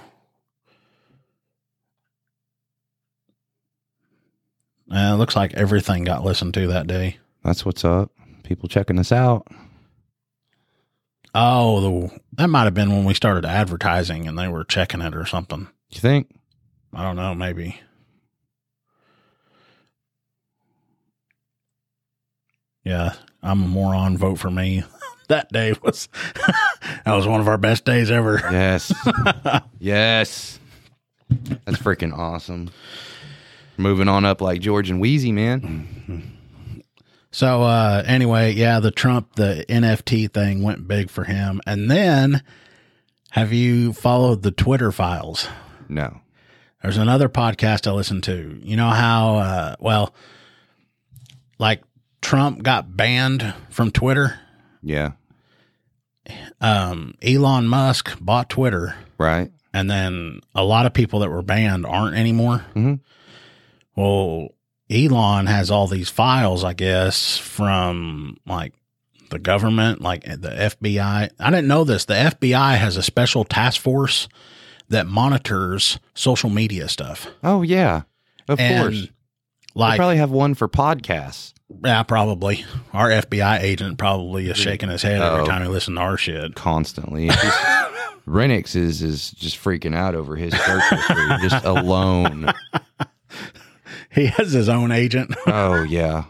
Uh, 4.91 5.15
it 5.15 5.17
looks 5.17 5.35
like 5.35 5.55
everything 5.55 6.05
got 6.05 6.25
listened 6.25 6.55
to 6.55 6.67
that 6.69 6.87
day. 6.87 7.19
That's 7.43 7.65
what's 7.65 7.85
up. 7.85 8.13
People 8.45 8.69
checking 8.69 8.99
us 8.99 9.11
out. 9.11 9.47
Oh, 11.35 11.81
the, 11.81 12.21
that 12.35 12.49
might 12.51 12.65
have 12.65 12.75
been 12.75 12.91
when 12.91 13.05
we 13.05 13.15
started 13.15 13.45
advertising 13.47 14.29
and 14.29 14.39
they 14.39 14.49
were 14.49 14.65
checking 14.65 15.01
it 15.01 15.17
or 15.17 15.25
something. 15.25 15.67
You 15.91 16.01
think? 16.01 16.31
I 16.95 17.03
don't 17.03 17.17
know, 17.17 17.35
maybe. 17.35 17.81
Yeah, 22.85 23.15
I'm 23.43 23.63
a 23.63 23.69
moron. 23.69 24.17
Vote 24.17 24.39
for 24.39 24.51
me. 24.51 24.85
that 25.29 25.51
day 25.53 25.75
was 25.83 26.09
that 27.05 27.15
was 27.15 27.27
one 27.27 27.41
of 27.41 27.49
our 27.49 27.59
best 27.59 27.85
days 27.85 28.11
ever. 28.11 28.41
Yes. 28.51 28.93
yes. 29.79 30.59
That's 31.65 31.79
freaking 31.79 32.17
awesome. 32.17 32.71
Moving 33.79 34.09
on 34.09 34.25
up 34.25 34.41
like 34.41 34.61
George 34.61 34.91
and 34.91 35.03
Weezy, 35.03 35.33
man. 35.33 36.37
So 37.31 37.63
uh 37.63 38.03
anyway, 38.07 38.53
yeah, 38.53 38.81
the 38.81 38.91
Trump 38.91 39.37
the 39.37 39.65
NFT 39.69 40.31
thing 40.33 40.63
went 40.63 40.87
big 40.87 41.09
for 41.09 41.25
him. 41.25 41.61
And 41.67 41.91
then 41.91 42.43
have 43.31 43.53
you 43.53 43.93
followed 43.95 44.43
the 44.43 44.51
Twitter 44.51 44.93
files? 44.93 45.49
No. 45.89 46.21
There's 46.83 46.97
another 46.97 47.29
podcast 47.29 47.87
I 47.87 47.93
listen 47.93 48.21
to. 48.23 48.61
You 48.63 48.77
know 48.77 48.91
how 48.91 49.37
uh 49.37 49.77
well 49.79 50.15
like 51.59 51.83
Trump 52.21 52.63
got 52.63 52.97
banned 52.97 53.55
from 53.71 53.91
Twitter? 53.91 54.39
Yeah. 54.83 55.13
Um 56.61 57.15
Elon 57.23 57.67
Musk 57.69 58.17
bought 58.21 58.49
Twitter 58.49 58.95
Right. 59.19 59.51
and 59.75 59.91
then 59.91 60.41
a 60.55 60.65
lot 60.65 60.87
of 60.87 60.93
people 60.95 61.21
that 61.21 61.31
were 61.31 61.43
banned 61.43 61.87
aren't 61.87 62.17
anymore. 62.17 62.65
Mhm. 62.75 63.01
Well, 63.97 64.49
Elon 64.91 65.47
has 65.47 65.71
all 65.71 65.87
these 65.87 66.09
files, 66.11 66.65
I 66.65 66.75
guess, 66.75 67.39
from 67.39 68.37
like 68.47 68.75
the 69.31 69.39
government, 69.39 70.01
like 70.03 70.25
the 70.25 70.51
FBI. 70.51 71.31
I 71.39 71.51
didn't 71.51 71.69
know 71.69 71.85
this. 71.85 72.05
The 72.05 72.15
FBI 72.15 72.77
has 72.77 72.97
a 72.97 73.03
special 73.03 73.45
task 73.45 73.81
force 73.81 74.29
that 74.89 75.07
monitors 75.07 75.99
social 76.15 76.51
media 76.51 76.89
stuff. 76.89 77.27
Oh 77.43 77.63
yeah. 77.63 78.03
Of 78.49 78.59
and 78.61 78.83
course. 78.83 79.09
They 79.75 79.97
probably 79.97 80.17
have 80.19 80.31
one 80.31 80.55
for 80.55 80.69
podcasts. 80.69 81.55
yeah, 81.83 82.03
probably. 82.03 82.65
Our 82.93 83.09
FBI 83.09 83.61
agent 83.61 83.97
probably 83.97 84.49
is 84.51 84.57
shaking 84.59 84.91
his 84.91 85.03
head 85.03 85.23
Oh. 85.23 85.35
every 85.37 85.47
time 85.47 85.63
he 85.63 85.69
listens 85.69 85.97
to 85.97 86.03
our 86.03 86.17
shit. 86.19 86.55
constantly. 86.55 87.31
Renniks 88.27 88.77
is 88.77 89.03
is 89.03 89.31
just 89.33 89.57
freaking 89.63 89.97
out 89.97 90.15
over 90.15 90.37
his 90.37 90.53
search 90.55 90.85
history, 90.91 91.29
just 91.49 91.65
alone. 91.65 92.53
He 94.11 94.27
has 94.27 94.53
his 94.53 94.69
own 94.69 94.93
agent, 94.93 95.35
Oh 95.47 95.83
yeah, 95.83 96.25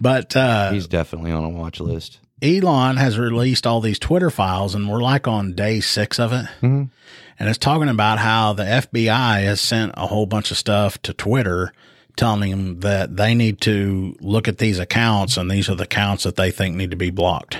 but 0.00 0.34
uh, 0.36 0.70
he's 0.72 0.86
definitely 0.86 1.32
on 1.32 1.44
a 1.44 1.48
watch 1.50 1.80
list. 1.80 2.20
Elon 2.40 2.96
has 2.96 3.18
released 3.18 3.66
all 3.66 3.80
these 3.80 3.98
Twitter 3.98 4.30
files, 4.30 4.74
and 4.76 4.88
we're 4.88 5.02
like 5.02 5.26
on 5.26 5.54
day 5.54 5.80
six 5.80 6.20
of 6.20 6.32
it. 6.32 6.46
Mhm. 6.62 6.90
And 7.38 7.48
it's 7.48 7.58
talking 7.58 7.88
about 7.88 8.18
how 8.18 8.52
the 8.52 8.64
FBI 8.64 9.42
has 9.44 9.60
sent 9.60 9.92
a 9.96 10.06
whole 10.06 10.26
bunch 10.26 10.50
of 10.50 10.56
stuff 10.56 11.00
to 11.02 11.12
Twitter 11.14 11.72
telling 12.16 12.50
them 12.50 12.80
that 12.80 13.16
they 13.16 13.32
need 13.34 13.60
to 13.60 14.16
look 14.20 14.48
at 14.48 14.58
these 14.58 14.78
accounts, 14.80 15.36
and 15.36 15.48
these 15.50 15.68
are 15.68 15.76
the 15.76 15.84
accounts 15.84 16.24
that 16.24 16.34
they 16.34 16.50
think 16.50 16.74
need 16.74 16.90
to 16.90 16.96
be 16.96 17.10
blocked. 17.10 17.58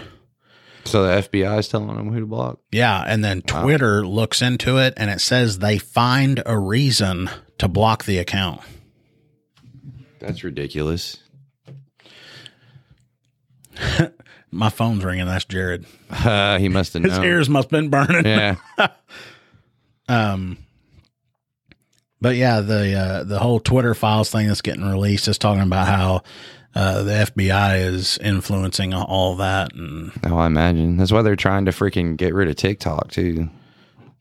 So 0.84 1.04
the 1.04 1.22
FBI 1.28 1.58
is 1.58 1.68
telling 1.68 1.94
them 1.96 2.12
who 2.12 2.20
to 2.20 2.26
block. 2.26 2.58
Yeah. 2.72 3.04
And 3.06 3.22
then 3.22 3.42
Twitter 3.42 4.06
looks 4.06 4.42
into 4.42 4.78
it, 4.78 4.94
and 4.96 5.10
it 5.10 5.20
says 5.20 5.58
they 5.58 5.78
find 5.78 6.42
a 6.44 6.58
reason 6.58 7.30
to 7.58 7.68
block 7.68 8.04
the 8.04 8.18
account. 8.18 8.62
That's 10.18 10.42
ridiculous. 10.42 11.18
My 14.50 14.70
phone's 14.70 15.04
ringing. 15.04 15.26
That's 15.26 15.44
Jared. 15.44 15.84
Uh, 16.10 16.58
he 16.60 16.68
must 16.68 16.94
have 16.94 17.02
His 17.04 17.12
known. 17.18 17.24
ears 17.26 17.48
must 17.48 17.66
have 17.66 17.70
been 17.70 17.90
burning. 17.90 18.24
Yeah, 18.24 18.56
Um, 20.08 20.58
but 22.20 22.36
yeah, 22.36 22.60
the 22.60 22.94
uh, 22.94 23.24
the 23.24 23.38
whole 23.38 23.60
Twitter 23.60 23.94
files 23.94 24.30
thing 24.30 24.48
that's 24.48 24.62
getting 24.62 24.84
released 24.88 25.28
is 25.28 25.38
talking 25.38 25.62
about 25.62 25.86
how 25.86 26.22
uh, 26.74 27.02
the 27.02 27.12
FBI 27.12 27.80
is 27.80 28.18
influencing 28.18 28.92
all 28.94 29.36
that, 29.36 29.72
and 29.74 30.10
oh, 30.24 30.36
I 30.38 30.46
imagine 30.46 30.96
that's 30.96 31.12
why 31.12 31.22
they're 31.22 31.36
trying 31.36 31.64
to 31.66 31.70
freaking 31.70 32.16
get 32.16 32.34
rid 32.34 32.48
of 32.48 32.56
TikTok 32.56 33.10
too. 33.10 33.48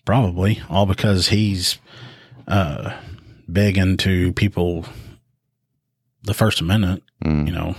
probably 0.06 0.62
all 0.70 0.86
because 0.86 1.30
he's 1.30 1.80
uh, 2.48 2.96
big 3.52 3.78
into 3.78 4.32
people 4.34 4.86
the 6.24 6.34
First 6.34 6.62
Amendment, 6.62 7.04
Mm. 7.24 7.48
you 7.48 7.54
know, 7.54 7.76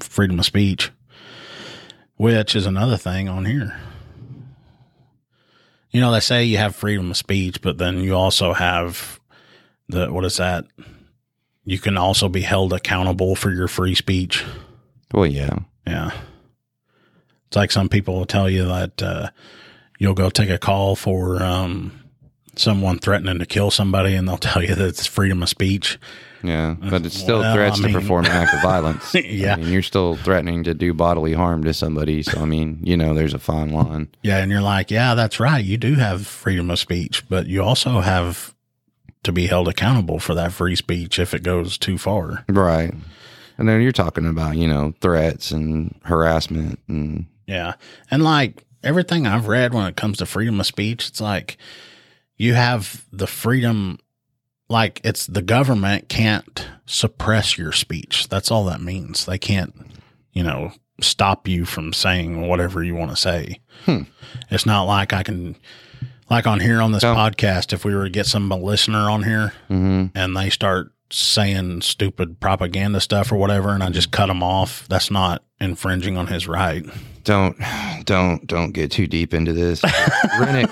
freedom 0.00 0.38
of 0.40 0.44
speech, 0.44 0.90
which 2.16 2.56
is 2.56 2.66
another 2.66 2.96
thing 2.96 3.28
on 3.28 3.44
here. 3.44 3.78
You 5.92 6.00
know, 6.00 6.10
they 6.10 6.20
say 6.20 6.44
you 6.44 6.56
have 6.56 6.74
freedom 6.74 7.10
of 7.10 7.16
speech, 7.16 7.60
but 7.60 7.78
then 7.78 7.98
you 7.98 8.14
also 8.14 8.52
have 8.54 9.20
the 9.88 10.12
what 10.12 10.24
is 10.24 10.38
that? 10.38 10.64
You 11.64 11.78
can 11.78 11.96
also 11.96 12.28
be 12.28 12.40
held 12.40 12.72
accountable 12.72 13.36
for 13.36 13.50
your 13.50 13.68
free 13.68 13.94
speech. 13.94 14.44
Well, 15.12 15.26
yeah, 15.26 15.58
Yeah. 15.86 16.10
It's 17.46 17.56
like 17.56 17.70
some 17.70 17.90
people 17.90 18.14
will 18.14 18.24
tell 18.24 18.48
you 18.48 18.64
that 18.64 19.02
uh, 19.02 19.28
you'll 19.98 20.14
go 20.14 20.30
take 20.30 20.48
a 20.48 20.56
call 20.56 20.96
for 20.96 21.42
um, 21.42 21.92
someone 22.56 22.98
threatening 22.98 23.38
to 23.38 23.46
kill 23.46 23.70
somebody, 23.70 24.14
and 24.14 24.26
they'll 24.26 24.38
tell 24.38 24.62
you 24.62 24.74
that 24.74 24.88
it's 24.88 25.06
freedom 25.06 25.42
of 25.42 25.50
speech. 25.50 25.98
Yeah, 26.42 26.74
but 26.90 27.06
it's 27.06 27.16
still 27.18 27.40
Well, 27.40 27.54
threats 27.54 27.78
I 27.80 27.84
mean- 27.84 27.92
to 27.94 28.00
perform 28.00 28.24
an 28.26 28.32
act 28.32 28.54
of 28.54 28.62
violence. 28.62 29.14
Yeah. 29.14 29.54
I 29.54 29.56
mean, 29.56 29.68
you're 29.72 29.82
still 29.82 30.16
threatening 30.16 30.64
to 30.64 30.74
do 30.74 30.92
bodily 30.94 31.32
harm 31.34 31.64
to 31.64 31.72
somebody. 31.74 32.22
So 32.22 32.40
I 32.40 32.44
mean, 32.44 32.80
you 32.82 32.96
know, 32.96 33.14
there's 33.14 33.34
a 33.34 33.38
fine 33.38 33.70
line. 33.70 34.08
Yeah, 34.22 34.38
and 34.38 34.50
you're 34.50 34.60
like, 34.60 34.90
yeah, 34.90 35.14
that's 35.14 35.38
right. 35.40 35.64
You 35.64 35.76
do 35.78 35.94
have 35.94 36.26
freedom 36.26 36.70
of 36.70 36.78
speech, 36.78 37.28
but 37.28 37.46
you 37.46 37.62
also 37.62 38.00
have 38.00 38.54
to 39.24 39.32
be 39.32 39.46
held 39.46 39.68
accountable 39.68 40.18
for 40.18 40.34
that 40.34 40.52
free 40.52 40.74
speech 40.74 41.18
if 41.18 41.32
it 41.32 41.42
goes 41.44 41.78
too 41.78 41.96
far. 41.96 42.44
Right. 42.48 42.92
And 43.58 43.68
then 43.68 43.80
you're 43.82 43.92
talking 43.92 44.26
about, 44.26 44.56
you 44.56 44.66
know, 44.66 44.94
threats 45.00 45.52
and 45.52 45.94
harassment 46.04 46.80
and 46.88 47.26
Yeah. 47.46 47.74
And 48.10 48.24
like 48.24 48.64
everything 48.82 49.26
I've 49.26 49.46
read 49.46 49.72
when 49.74 49.86
it 49.86 49.94
comes 49.96 50.18
to 50.18 50.26
freedom 50.26 50.58
of 50.58 50.66
speech, 50.66 51.06
it's 51.08 51.20
like 51.20 51.56
you 52.36 52.54
have 52.54 53.04
the 53.12 53.28
freedom, 53.28 53.98
like 54.72 55.00
it's 55.04 55.26
the 55.26 55.42
government 55.42 56.08
can't 56.08 56.66
suppress 56.86 57.56
your 57.56 57.72
speech. 57.72 58.28
That's 58.28 58.50
all 58.50 58.64
that 58.64 58.80
means. 58.80 59.26
They 59.26 59.38
can't, 59.38 59.74
you 60.32 60.42
know, 60.42 60.72
stop 61.00 61.46
you 61.46 61.64
from 61.64 61.92
saying 61.92 62.48
whatever 62.48 62.82
you 62.82 62.94
want 62.94 63.10
to 63.10 63.16
say. 63.16 63.60
It's 64.50 64.66
not 64.66 64.84
like 64.84 65.12
I 65.12 65.22
can, 65.22 65.56
like 66.30 66.46
on 66.46 66.60
here 66.60 66.80
on 66.80 66.92
this 66.92 67.02
No. 67.02 67.14
podcast, 67.14 67.72
if 67.72 67.84
we 67.84 67.94
were 67.94 68.04
to 68.04 68.10
get 68.10 68.26
some 68.26 68.48
listener 68.48 69.10
on 69.10 69.22
here 69.22 69.52
Mm-hmm. 69.70 70.16
and 70.16 70.36
they 70.36 70.50
start 70.50 70.92
saying 71.10 71.82
stupid 71.82 72.40
propaganda 72.40 73.00
stuff 73.00 73.30
or 73.32 73.36
whatever, 73.36 73.70
and 73.70 73.82
I 73.82 73.90
just 73.90 74.10
cut 74.10 74.26
them 74.26 74.42
off, 74.42 74.86
that's 74.88 75.10
not 75.10 75.42
infringing 75.60 76.16
on 76.16 76.26
his 76.28 76.48
right. 76.48 76.84
Don't, 77.24 77.56
don't, 78.04 78.46
don't 78.46 78.72
get 78.72 78.90
too 78.90 79.06
deep 79.06 79.34
into 79.34 79.52
this. 79.52 79.82
Rennick 80.40 80.70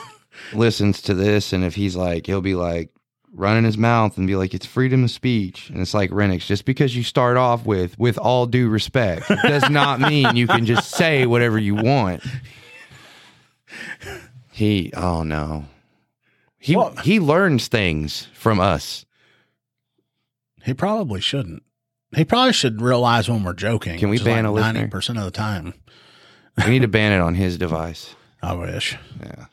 listens 0.55 1.03
to 1.03 1.15
this, 1.15 1.53
and 1.53 1.63
if 1.65 1.75
he's 1.75 1.95
like, 1.97 2.27
he'll 2.27 2.41
be 2.41 2.55
like 2.55 2.91
running 3.33 3.65
his 3.65 3.79
mouth 3.79 4.17
and 4.19 4.27
be 4.27 4.37
like, 4.37 4.55
"It's 4.55 4.67
freedom 4.67 5.05
of 5.05 5.11
speech," 5.11 5.71
and 5.71 5.81
it's 5.81 5.95
like 5.95 6.11
Renniks, 6.13 6.47
just 6.47 6.65
because 6.65 6.95
you 6.97 7.03
start 7.03 7.37
off 7.37 7.65
with 7.67 7.99
"with 7.99 8.19
all 8.19 8.47
due 8.47 8.69
respect" 8.69 9.29
does 9.43 9.69
not 9.71 10.01
mean 10.11 10.37
you 10.37 10.47
can 10.47 10.67
just 10.67 10.91
say 10.91 11.27
whatever 11.27 11.59
you 11.59 11.75
want. 11.75 12.23
He, 14.53 14.93
oh 14.97 15.23
no, 15.23 15.67
he 16.59 16.77
Well- 16.77 16.95
he 17.03 17.21
learns 17.21 17.69
things 17.69 18.29
from 18.35 18.61
us. 18.61 19.07
He 20.65 20.75
probably 20.75 21.21
shouldn't. 21.21 21.63
He 22.15 22.25
probably 22.25 22.53
should 22.53 22.83
realize 22.83 23.29
when 23.31 23.45
we're 23.45 23.53
joking. 23.55 23.99
Can 23.99 24.11
we 24.11 24.19
ban 24.19 24.45
a 24.45 24.53
listener? 24.53 24.73
ninety 24.75 24.91
percent 24.91 25.19
of 25.19 25.25
the 25.25 25.31
time? 25.31 25.75
We 26.59 26.71
need 26.73 26.83
to 26.83 26.89
ban 26.89 27.13
it 27.13 27.21
on 27.23 27.37
his 27.37 27.57
device. 27.57 28.15
I 28.43 28.55
wish. 28.55 28.97
Yeah. 29.23 29.47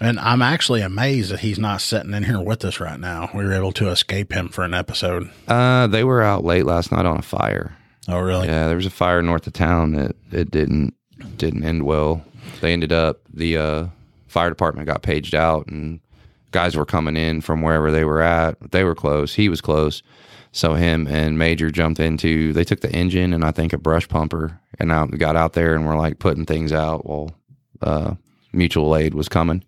And 0.00 0.20
I'm 0.20 0.42
actually 0.42 0.82
amazed 0.82 1.32
that 1.32 1.40
he's 1.40 1.58
not 1.58 1.80
sitting 1.80 2.14
in 2.14 2.22
here 2.22 2.40
with 2.40 2.64
us 2.64 2.78
right 2.80 2.98
now. 2.98 3.30
We 3.34 3.44
were 3.44 3.52
able 3.52 3.72
to 3.72 3.88
escape 3.88 4.32
him 4.32 4.48
for 4.48 4.64
an 4.64 4.74
episode. 4.74 5.30
Uh, 5.48 5.88
they 5.88 6.04
were 6.04 6.22
out 6.22 6.44
late 6.44 6.64
last 6.64 6.92
night 6.92 7.06
on 7.06 7.18
a 7.18 7.22
fire. 7.22 7.76
Oh, 8.06 8.20
really? 8.20 8.46
Yeah, 8.46 8.68
there 8.68 8.76
was 8.76 8.86
a 8.86 8.90
fire 8.90 9.20
north 9.20 9.46
of 9.46 9.52
town 9.52 9.92
that 9.92 10.16
it 10.30 10.50
didn't 10.50 10.94
didn't 11.36 11.64
end 11.64 11.82
well. 11.82 12.24
They 12.60 12.72
ended 12.72 12.92
up 12.92 13.20
the 13.32 13.56
uh, 13.56 13.86
fire 14.28 14.48
department 14.48 14.86
got 14.86 15.02
paged 15.02 15.34
out 15.34 15.66
and 15.66 16.00
guys 16.52 16.76
were 16.76 16.86
coming 16.86 17.16
in 17.16 17.40
from 17.40 17.60
wherever 17.60 17.90
they 17.90 18.04
were 18.04 18.22
at. 18.22 18.56
They 18.70 18.84
were 18.84 18.94
close. 18.94 19.34
He 19.34 19.48
was 19.48 19.60
close. 19.60 20.02
So 20.52 20.74
him 20.74 21.06
and 21.06 21.38
Major 21.38 21.70
jumped 21.70 22.00
into. 22.00 22.52
They 22.52 22.64
took 22.64 22.80
the 22.80 22.90
engine 22.92 23.32
and 23.34 23.44
I 23.44 23.50
think 23.50 23.72
a 23.72 23.78
brush 23.78 24.08
pumper 24.08 24.60
and 24.78 24.90
out 24.90 25.10
got 25.18 25.36
out 25.36 25.52
there 25.52 25.74
and 25.74 25.86
were 25.86 25.96
like 25.96 26.18
putting 26.20 26.46
things 26.46 26.72
out 26.72 27.04
while 27.04 27.32
uh, 27.82 28.14
mutual 28.52 28.96
aid 28.96 29.14
was 29.14 29.28
coming. 29.28 29.64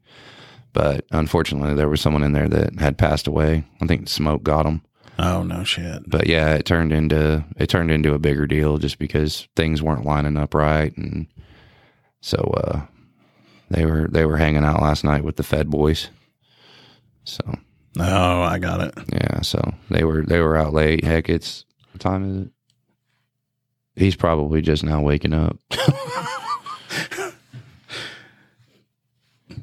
But 0.72 1.04
unfortunately, 1.10 1.74
there 1.74 1.88
was 1.88 2.00
someone 2.00 2.22
in 2.22 2.32
there 2.32 2.48
that 2.48 2.78
had 2.78 2.96
passed 2.98 3.26
away. 3.26 3.64
I 3.80 3.86
think 3.86 4.08
smoke 4.08 4.42
got 4.44 4.66
him 4.66 4.82
Oh, 5.18 5.42
no 5.42 5.64
shit. 5.64 6.08
but 6.08 6.26
yeah, 6.28 6.54
it 6.54 6.64
turned 6.64 6.92
into 6.92 7.44
it 7.56 7.68
turned 7.68 7.90
into 7.90 8.14
a 8.14 8.18
bigger 8.18 8.46
deal 8.46 8.78
just 8.78 8.98
because 8.98 9.48
things 9.56 9.82
weren't 9.82 10.06
lining 10.06 10.36
up 10.36 10.54
right, 10.54 10.96
and 10.96 11.26
so 12.22 12.36
uh, 12.64 12.82
they 13.68 13.84
were 13.84 14.08
they 14.10 14.24
were 14.24 14.36
hanging 14.38 14.64
out 14.64 14.80
last 14.80 15.04
night 15.04 15.24
with 15.24 15.36
the 15.36 15.42
Fed 15.42 15.68
boys. 15.68 16.08
So 17.24 17.42
Oh, 17.98 18.40
I 18.42 18.58
got 18.60 18.80
it. 18.80 18.94
yeah, 19.12 19.40
so 19.42 19.74
they 19.90 20.04
were 20.04 20.22
they 20.22 20.38
were 20.40 20.56
out 20.56 20.72
late. 20.72 21.04
Heck, 21.04 21.28
it's 21.28 21.64
what 21.92 22.00
time 22.00 22.24
is 22.30 22.46
it? 22.46 22.52
He's 23.96 24.16
probably 24.16 24.62
just 24.62 24.84
now 24.84 25.02
waking 25.02 25.32
up. 25.34 25.58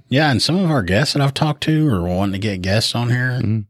Yeah, 0.10 0.32
and 0.32 0.42
some 0.42 0.58
of 0.58 0.70
our 0.70 0.84
guests 0.84 1.14
that 1.14 1.22
I've 1.22 1.34
talked 1.34 1.64
to 1.64 1.90
or 1.90 2.02
wanting 2.04 2.34
to 2.34 2.40
get 2.40 2.62
guests 2.62 2.96
on 2.96 3.10
here, 3.10 3.40
Mhm. 3.44 3.66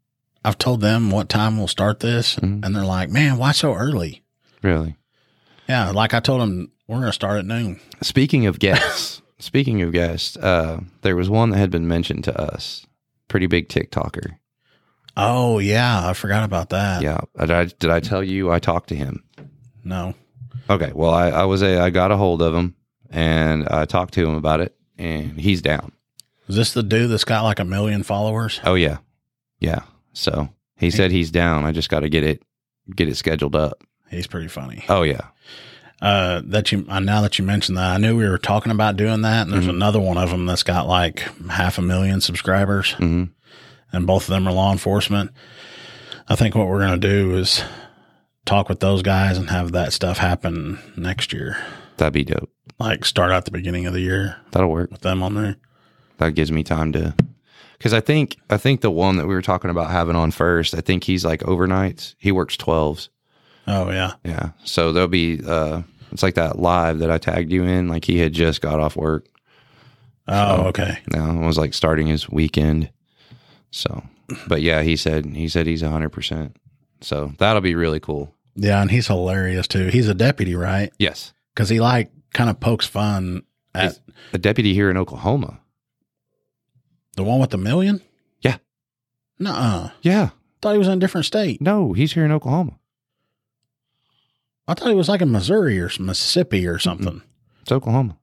I've 0.45 0.57
told 0.57 0.81
them 0.81 1.09
what 1.11 1.29
time 1.29 1.57
we'll 1.57 1.67
start 1.67 1.99
this, 1.99 2.35
Mhm. 2.37 2.63
and 2.65 2.75
they're 2.75 2.85
like, 2.85 3.09
"Man, 3.09 3.37
why 3.37 3.51
so 3.51 3.73
early?" 3.73 4.23
Really. 4.61 4.95
Yeah, 5.67 5.89
like 5.91 6.13
I 6.13 6.19
told 6.19 6.41
them, 6.41 6.71
we're 6.87 6.97
going 6.97 7.07
to 7.07 7.13
start 7.13 7.39
at 7.39 7.45
noon. 7.45 7.79
Speaking 8.01 8.45
of 8.45 8.59
guests, 8.59 9.21
speaking 9.39 9.81
of 9.81 9.91
guests, 9.91 10.37
uh, 10.37 10.81
there 11.01 11.15
was 11.15 11.29
one 11.29 11.49
that 11.49 11.57
had 11.57 11.71
been 11.71 11.87
mentioned 11.87 12.23
to 12.25 12.39
us. 12.39 12.85
Pretty 13.27 13.47
big 13.47 13.67
TikToker. 13.67 14.35
Oh 15.17 15.57
yeah, 15.59 16.07
I 16.07 16.13
forgot 16.13 16.43
about 16.43 16.69
that. 16.69 17.01
Yeah. 17.01 17.17
Did 17.39 17.51
I, 17.51 17.65
did 17.65 17.89
I 17.89 17.99
tell 17.99 18.23
you 18.23 18.51
I 18.51 18.59
talked 18.59 18.89
to 18.89 18.95
him? 18.95 19.23
No. 19.83 20.13
Okay. 20.69 20.91
Well, 20.93 21.11
I, 21.13 21.29
I 21.29 21.43
was 21.45 21.61
a 21.63 21.79
I 21.81 21.89
got 21.89 22.11
a 22.11 22.17
hold 22.17 22.41
of 22.41 22.53
him 22.53 22.75
and 23.09 23.67
I 23.67 23.85
talked 23.85 24.13
to 24.13 24.25
him 24.25 24.35
about 24.35 24.61
it, 24.61 24.75
and 24.97 25.39
he's 25.39 25.61
down. 25.61 25.91
Is 26.47 26.55
this 26.55 26.73
the 26.73 26.83
dude 26.83 27.09
that's 27.11 27.23
got 27.25 27.43
like 27.43 27.59
a 27.59 27.65
million 27.65 28.03
followers? 28.03 28.59
Oh 28.63 28.75
yeah, 28.75 28.97
yeah. 29.59 29.81
So 30.13 30.49
he 30.77 30.89
said 30.91 31.11
he's 31.11 31.31
down. 31.31 31.65
I 31.65 31.71
just 31.71 31.89
got 31.89 32.01
to 32.01 32.09
get 32.09 32.23
it 32.23 32.41
get 32.95 33.09
it 33.09 33.15
scheduled 33.15 33.55
up. 33.55 33.83
He's 34.09 34.27
pretty 34.27 34.47
funny. 34.47 34.85
Oh 34.89 35.03
yeah. 35.03 35.27
Uh, 36.01 36.41
that 36.45 36.71
you 36.71 36.85
uh, 36.89 36.99
now 36.99 37.21
that 37.21 37.39
you 37.39 37.45
mentioned 37.45 37.77
that, 37.77 37.95
I 37.95 37.97
knew 37.97 38.15
we 38.15 38.29
were 38.29 38.37
talking 38.37 38.71
about 38.71 38.97
doing 38.97 39.21
that, 39.23 39.43
and 39.43 39.51
there's 39.51 39.63
Mm-hmm. 39.65 39.71
another 39.75 39.99
one 39.99 40.17
of 40.17 40.29
them 40.29 40.45
that's 40.45 40.61
got 40.63 40.87
like 40.87 41.19
half 41.49 41.77
a 41.79 41.81
million 41.81 42.21
subscribers, 42.21 42.91
hmm 42.93 43.25
and 43.91 44.05
both 44.05 44.23
of 44.23 44.27
them 44.29 44.47
are 44.47 44.51
law 44.53 44.71
enforcement. 44.71 45.31
I 46.27 46.35
think 46.35 46.55
what 46.55 46.67
we're 46.67 46.79
going 46.85 46.99
to 46.99 47.07
do 47.07 47.37
is 47.37 47.63
talk 48.45 48.67
with 48.69 48.79
those 48.81 49.01
guys 49.01 49.37
and 49.37 49.49
have 49.49 49.71
that 49.71 49.93
stuff 49.93 50.17
happen 50.17 50.77
next 50.97 51.31
year. 51.33 51.57
That'd 51.95 52.13
be 52.13 52.25
dope. 52.25 52.51
Like 52.79 53.05
start 53.05 53.31
out 53.31 53.45
the 53.45 53.51
beginning 53.51 53.85
of 53.87 53.93
the 53.93 54.01
year 54.01 54.35
That'll 54.51 54.69
work. 54.69 54.91
with 54.91 55.01
them 55.01 55.23
on 55.23 55.35
there. 55.35 55.55
That 56.17 56.35
gives 56.35 56.51
me 56.51 56.63
time 56.63 56.91
to. 56.93 57.13
Because 57.77 57.93
I 57.93 57.99
think 58.01 58.37
I 58.49 58.57
think 58.57 58.81
the 58.81 58.89
one 58.91 59.17
that 59.17 59.27
we 59.27 59.33
were 59.35 59.41
talking 59.41 59.69
about 59.69 59.91
having 59.91 60.15
on 60.15 60.31
first, 60.31 60.73
I 60.73 60.81
think 60.81 61.03
he's 61.03 61.23
like 61.23 61.41
overnights. 61.41 62.15
He 62.17 62.31
works 62.31 62.57
twelves. 62.57 63.09
Oh 63.67 63.89
yeah, 63.91 64.13
Yeah. 64.23 64.51
So 64.63 64.91
there'll 64.91 65.07
be 65.09 65.41
uh 65.45 65.81
it's 66.11 66.23
like 66.23 66.35
that 66.35 66.57
live 66.57 66.99
that 66.99 67.11
I 67.11 67.17
tagged 67.17 67.51
you 67.51 67.63
in. 67.65 67.87
Like 67.87 68.05
he 68.05 68.17
had 68.17 68.33
just 68.33 68.61
got 68.61 68.79
off 68.79 68.95
work. 68.95 69.27
oh 70.27 70.63
okay. 70.67 70.99
Now 71.11 71.29
it 71.41 71.45
was 71.45 71.57
like 71.57 71.73
starting 71.73 72.07
his 72.07 72.29
weekend. 72.29 72.89
So, 73.71 74.03
but 74.47 74.61
yeah, 74.61 74.81
he 74.81 74.95
said 74.95 75.25
he 75.25 75.47
said 75.47 75.67
he's 75.67 75.81
hundred 75.81 76.09
percent. 76.09 76.55
So 77.01 77.33
that'll 77.37 77.61
be 77.61 77.75
really 77.75 77.99
cool. 77.99 78.33
Yeah, 78.55 78.81
and 78.81 78.89
he's 78.89 79.07
hilarious 79.07 79.67
too. 79.67 79.87
He's 79.89 80.07
a 80.09 80.15
deputy, 80.15 80.55
right? 80.55 80.91
Yes, 80.97 81.31
Because 81.53 81.69
he 81.69 81.79
like 81.79 82.09
kind 82.33 82.49
of 82.49 82.59
pokes 82.59 82.87
fun 82.87 83.43
at 83.75 83.81
He's- 83.83 83.99
a 84.33 84.37
deputy 84.39 84.73
here 84.73 84.89
in 84.89 84.97
Oklahoma. 84.97 85.59
The 87.17 87.23
one 87.23 87.39
with 87.39 87.49
the 87.49 87.57
million. 87.57 88.01
Yeah. 88.41 88.57
Nuh-uh. 89.39 89.89
Yeah, 90.01 90.29
Thought 90.61 90.71
he 90.73 90.77
was 90.79 90.87
in 90.87 90.93
a 90.93 90.99
different 91.01 91.25
state. 91.25 91.61
no, 91.61 91.91
he's 91.93 92.13
here 92.13 92.23
in 92.25 92.31
Oklahoma. 92.31 92.79
I 94.67 94.73
thought 94.73 94.89
he 94.89 94.95
was 94.95 95.09
like 95.09 95.21
in 95.21 95.31
Missouri 95.31 95.79
or 95.79 95.89
Mississippi 95.99 96.65
or 96.67 96.79
something. 96.79 97.21
It's 97.61 97.71
Oklahoma. 97.71 98.17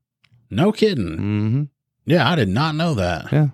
No 0.50 0.72
kidding. 0.72 1.06
Mm-hmm. 1.16 1.62
Yeah, 2.06 2.28
I 2.30 2.34
did 2.34 2.48
not 2.48 2.74
know 2.74 2.94
that. 2.94 3.30
Yeah, 3.32 3.48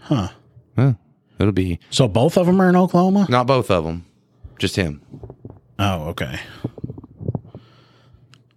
Huh. 0.00 0.28
yeah. 0.76 0.94
It'll 1.38 1.52
be 1.52 1.78
So 1.90 2.08
both 2.08 2.36
of 2.36 2.46
them 2.46 2.60
are 2.60 2.68
in 2.68 2.76
Oklahoma? 2.76 3.26
not 3.28 3.46
both 3.46 3.70
of 3.70 3.84
them, 3.84 4.04
just 4.58 4.76
him. 4.76 5.00
Oh, 5.78 6.08
okay. 6.08 6.40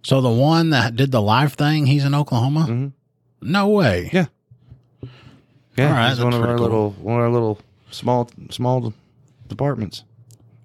So 0.02 0.20
the 0.20 0.30
one 0.30 0.70
that 0.70 0.96
did 0.96 1.12
the 1.12 1.22
live 1.22 1.52
thing, 1.54 1.86
he's 1.86 2.04
in 2.04 2.14
Oklahoma? 2.14 2.66
Mhm. 2.68 2.92
No 3.42 3.68
way. 3.68 4.10
Yeah. 4.12 4.26
Yeah, 5.76 5.86
All 5.88 5.92
right, 5.94 6.10
he's 6.10 6.20
one 6.22 6.34
of 6.34 6.42
our 6.42 6.56
cool. 6.56 6.62
little 6.64 6.90
one 6.92 7.16
of 7.16 7.22
our 7.22 7.30
little 7.30 7.58
small 7.90 8.28
small 8.50 8.92
departments. 9.48 10.04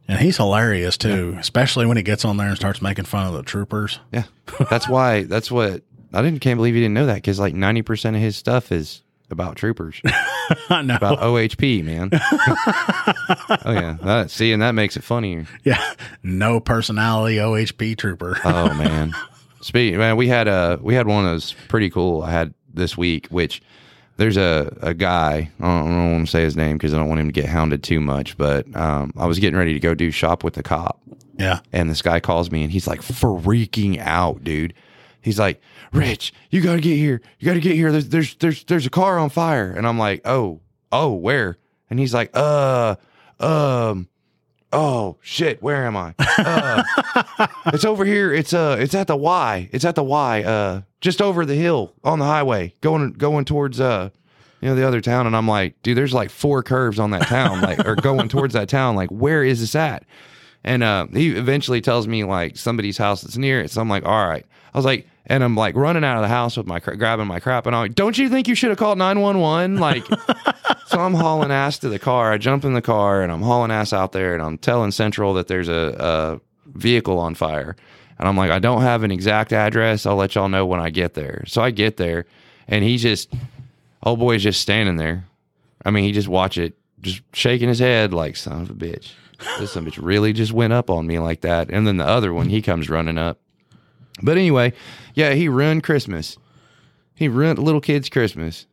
And 0.10 0.20
he's 0.20 0.38
hilarious 0.38 0.98
too, 0.98 1.36
especially 1.40 1.86
when 1.86 1.98
he 1.98 2.04
gets 2.04 2.24
on 2.26 2.38
there 2.38 2.48
and 2.48 2.56
starts 2.56 2.82
making 2.82 3.06
fun 3.06 3.28
of 3.28 3.34
the 3.34 3.44
troopers. 3.44 4.00
Yeah, 4.12 4.24
that's 4.70 4.88
why. 4.88 5.24
That's 5.24 5.50
what 5.52 5.82
I 6.13 6.22
didn't. 6.22 6.40
Can't 6.42 6.58
believe 6.58 6.76
you 6.76 6.82
didn't 6.82 6.94
know 6.94 7.06
that 7.08 7.16
because 7.16 7.40
like 7.40 7.54
ninety 7.54 7.82
percent 7.84 8.16
of 8.18 8.22
his 8.22 8.36
stuff 8.36 8.72
is 8.72 9.02
about 9.30 9.56
troopers, 9.58 10.02
I 10.70 10.82
know. 10.82 10.96
about 10.96 11.20
OHP, 11.20 11.84
man. 11.86 12.10
oh 12.13 13.72
yeah, 13.72 13.98
that, 14.04 14.32
see, 14.32 14.52
and 14.52 14.62
that 14.62 14.72
makes 14.74 14.96
it 14.98 15.04
funnier. 15.04 15.46
yeah. 15.63 15.94
No 16.24 16.60
personality 16.60 17.38
OHP 17.38 17.98
trooper. 17.98 18.38
Oh 18.46 18.74
man, 18.74 19.13
speaking 19.62 19.98
man, 20.00 20.16
we 20.18 20.28
had 20.28 20.48
a 20.48 20.80
we 20.82 20.96
had 20.96 21.08
one 21.08 21.26
that 21.26 21.34
was 21.34 21.54
pretty 21.70 21.90
cool. 21.90 22.22
I 22.24 22.32
had 22.32 22.54
this 22.78 22.98
week, 22.98 23.28
which 23.28 23.62
there's 24.18 24.38
a 24.38 24.76
a 24.82 24.94
guy. 24.94 25.52
I 25.60 25.63
don't, 25.63 25.88
I 25.88 25.96
don't 25.96 26.12
want 26.13 26.26
to 26.28 26.32
say 26.32 26.44
his 26.44 26.56
name 26.56 26.78
because 26.78 26.94
I 26.94 26.98
don't 26.98 27.10
want 27.10 27.22
him 27.22 27.28
to 27.28 27.34
get 27.34 27.46
hounded 27.46 27.84
too 27.84 28.00
much. 28.00 28.38
But 28.38 28.74
um, 28.76 29.13
I 29.18 29.26
was 29.26 29.40
getting 29.40 29.58
ready 29.58 29.74
to 29.74 29.80
go 29.80 29.94
do 29.94 30.12
shop 30.12 30.44
with 30.44 30.54
the 30.56 30.63
cop, 30.63 31.00
yeah. 31.38 31.60
and 31.72 31.90
this 31.90 32.02
guy 32.02 32.20
calls 32.20 32.52
me 32.52 32.63
and 32.63 32.72
he's 32.72 32.88
like 32.88 33.02
freaking 33.02 34.00
out, 34.00 34.44
dude. 34.44 34.74
He's 35.22 35.40
like, 35.40 35.62
Rich, 35.92 36.34
you 36.50 36.62
got 36.62 36.76
to 36.76 36.82
get 36.82 36.96
here. 36.96 37.22
You 37.40 37.46
got 37.46 37.56
to 37.56 37.60
get 37.60 37.76
here. 37.76 37.92
There's, 37.92 38.10
there's, 38.10 38.36
there's, 38.36 38.63
there's 38.66 38.86
a 38.86 38.90
car 38.90 39.20
on 39.20 39.30
fire. 39.30 39.70
And 39.70 39.88
I'm 39.88 40.00
like, 40.00 40.22
oh, 40.26 40.62
oh, 40.92 41.13
where? 41.13 41.58
And 41.90 42.00
he's 42.00 42.13
like, 42.13 42.32
uh, 42.34 42.96
um, 43.40 43.48
uh, 43.50 43.96
oh 44.73 45.17
shit, 45.21 45.62
where 45.62 45.86
am 45.86 45.97
I? 45.97 46.13
Uh, 46.19 46.84
it's 47.67 47.86
over 47.86 48.06
here. 48.06 48.34
It's 48.34 48.53
uh, 48.53 48.77
it's 48.80 48.95
at 48.95 49.08
the 49.08 49.15
Y. 49.15 49.69
It's 49.71 49.86
at 49.86 49.95
the 49.95 50.03
Y. 50.03 50.43
Uh, 50.43 50.82
just 51.01 51.21
over 51.21 51.45
the 51.45 51.56
hill 51.56 51.93
on 52.03 52.19
the 52.19 52.25
highway, 52.25 52.73
going 52.82 53.13
going 53.13 53.45
towards 53.45 53.80
uh, 53.80 54.10
you 54.62 54.69
know, 54.69 54.75
the 54.75 54.88
other 54.88 55.01
town. 55.01 55.27
And 55.27 55.36
I'm 55.36 55.47
like, 55.47 55.82
dude, 55.84 55.97
there's 55.97 56.13
like 56.13 56.30
four 56.30 56.63
curves 56.63 56.99
on 56.99 57.12
that 57.12 57.27
town, 57.27 57.62
like 57.62 57.86
or 57.86 57.95
going 57.95 58.30
towards 58.30 58.53
that 58.53 58.69
town. 58.69 58.95
Like, 58.95 59.10
where 59.10 59.43
is 59.43 59.60
this 59.60 59.75
at? 59.75 60.03
And 60.63 60.84
uh, 60.84 61.08
he 61.13 61.30
eventually 61.30 61.82
tells 61.82 62.08
me 62.08 62.23
like 62.23 62.58
somebody's 62.58 62.97
house 62.97 63.21
that's 63.21 63.38
near 63.38 63.62
it. 63.62 63.71
So 63.71 63.82
I'm 63.82 63.89
like, 63.89 64.06
all 64.06 64.27
right. 64.27 64.45
I 64.78 64.80
was 64.80 64.86
like, 64.86 65.08
and 65.26 65.44
I'm 65.44 65.56
like 65.56 65.76
running 65.76 66.04
out 66.04 66.18
of 66.18 66.22
the 66.22 66.28
house 66.28 66.56
with 66.56 66.68
my 66.68 66.80
cra- 66.80 66.96
grabbing 66.96 67.26
my 67.26 67.40
crap, 67.40 67.66
and 67.66 67.76
I'm 67.76 67.82
like, 67.82 67.96
don't 67.96 68.16
you 68.16 68.30
think 68.30 68.48
you 68.48 68.54
should 68.54 68.70
have 68.70 68.78
called 68.78 69.00
911? 69.00 69.78
Like, 69.78 70.06
so 70.86 71.00
I'm 71.00 71.16
hauling 71.16 71.50
ass 71.50 71.80
to 71.80 71.90
the 71.90 71.98
car. 71.98 72.32
I 72.32 72.38
jump 72.38 72.63
in 72.63 72.76
the 72.76 72.82
car 72.84 73.24
and 73.24 73.32
I'm 73.32 73.42
hauling 73.42 73.72
ass 73.72 73.92
out 73.92 74.12
there, 74.12 74.36
and 74.36 74.44
I'm 74.44 74.60
telling 74.60 74.92
Central 74.92 75.34
that 75.34 75.48
there's 75.48 75.68
a, 75.68 75.96
a 75.98 76.78
vehicle 76.78 77.18
on 77.18 77.34
fire, 77.34 77.76
and 78.20 78.28
I'm 78.28 78.38
like, 78.38 78.52
I 78.52 78.60
don't 78.60 78.84
have 78.84 79.02
an 79.02 79.10
exact 79.10 79.52
address. 79.52 80.06
I'll 80.06 80.16
let 80.16 80.36
y'all 80.36 80.48
know 80.48 80.68
when 80.68 80.80
I 80.80 80.92
get 80.92 81.16
there. 81.16 81.44
So 81.48 81.63
I 81.63 81.72
get 81.72 81.98
there, 81.98 82.28
and 82.68 82.84
he's 82.84 83.02
just, 83.02 83.34
old 84.04 84.20
boy's 84.20 84.44
just 84.44 84.62
standing 84.62 84.98
there. 84.98 85.26
I 85.84 85.90
mean, 85.90 86.04
he 86.04 86.12
just 86.12 86.28
watch 86.28 86.60
it, 86.60 86.78
just 87.02 87.24
shaking 87.34 87.68
his 87.68 87.80
head 87.80 88.13
like 88.13 88.36
son 88.36 88.62
of 88.62 88.70
a 88.70 88.76
bitch. 88.76 89.13
This 89.58 89.72
son 89.72 89.88
of 89.88 89.88
a 89.88 89.92
bitch 89.92 90.06
really 90.06 90.34
just 90.34 90.54
went 90.54 90.72
up 90.72 90.92
on 90.92 91.08
me 91.08 91.18
like 91.18 91.42
that. 91.42 91.72
And 91.72 91.88
then 91.88 91.98
the 91.98 92.06
other 92.06 92.32
one, 92.32 92.50
he 92.50 92.62
comes 92.62 92.92
running 92.92 93.18
up. 93.18 93.40
But 94.21 94.38
anyway, 94.38 94.73
yeah, 95.13 95.34
he 95.34 95.47
ruined 95.49 95.84
Christmas. 95.84 96.38
He 97.15 97.27
ruined 97.27 97.60
little 97.60 97.82
kid's 97.82 98.10
Christmas. 98.10 98.65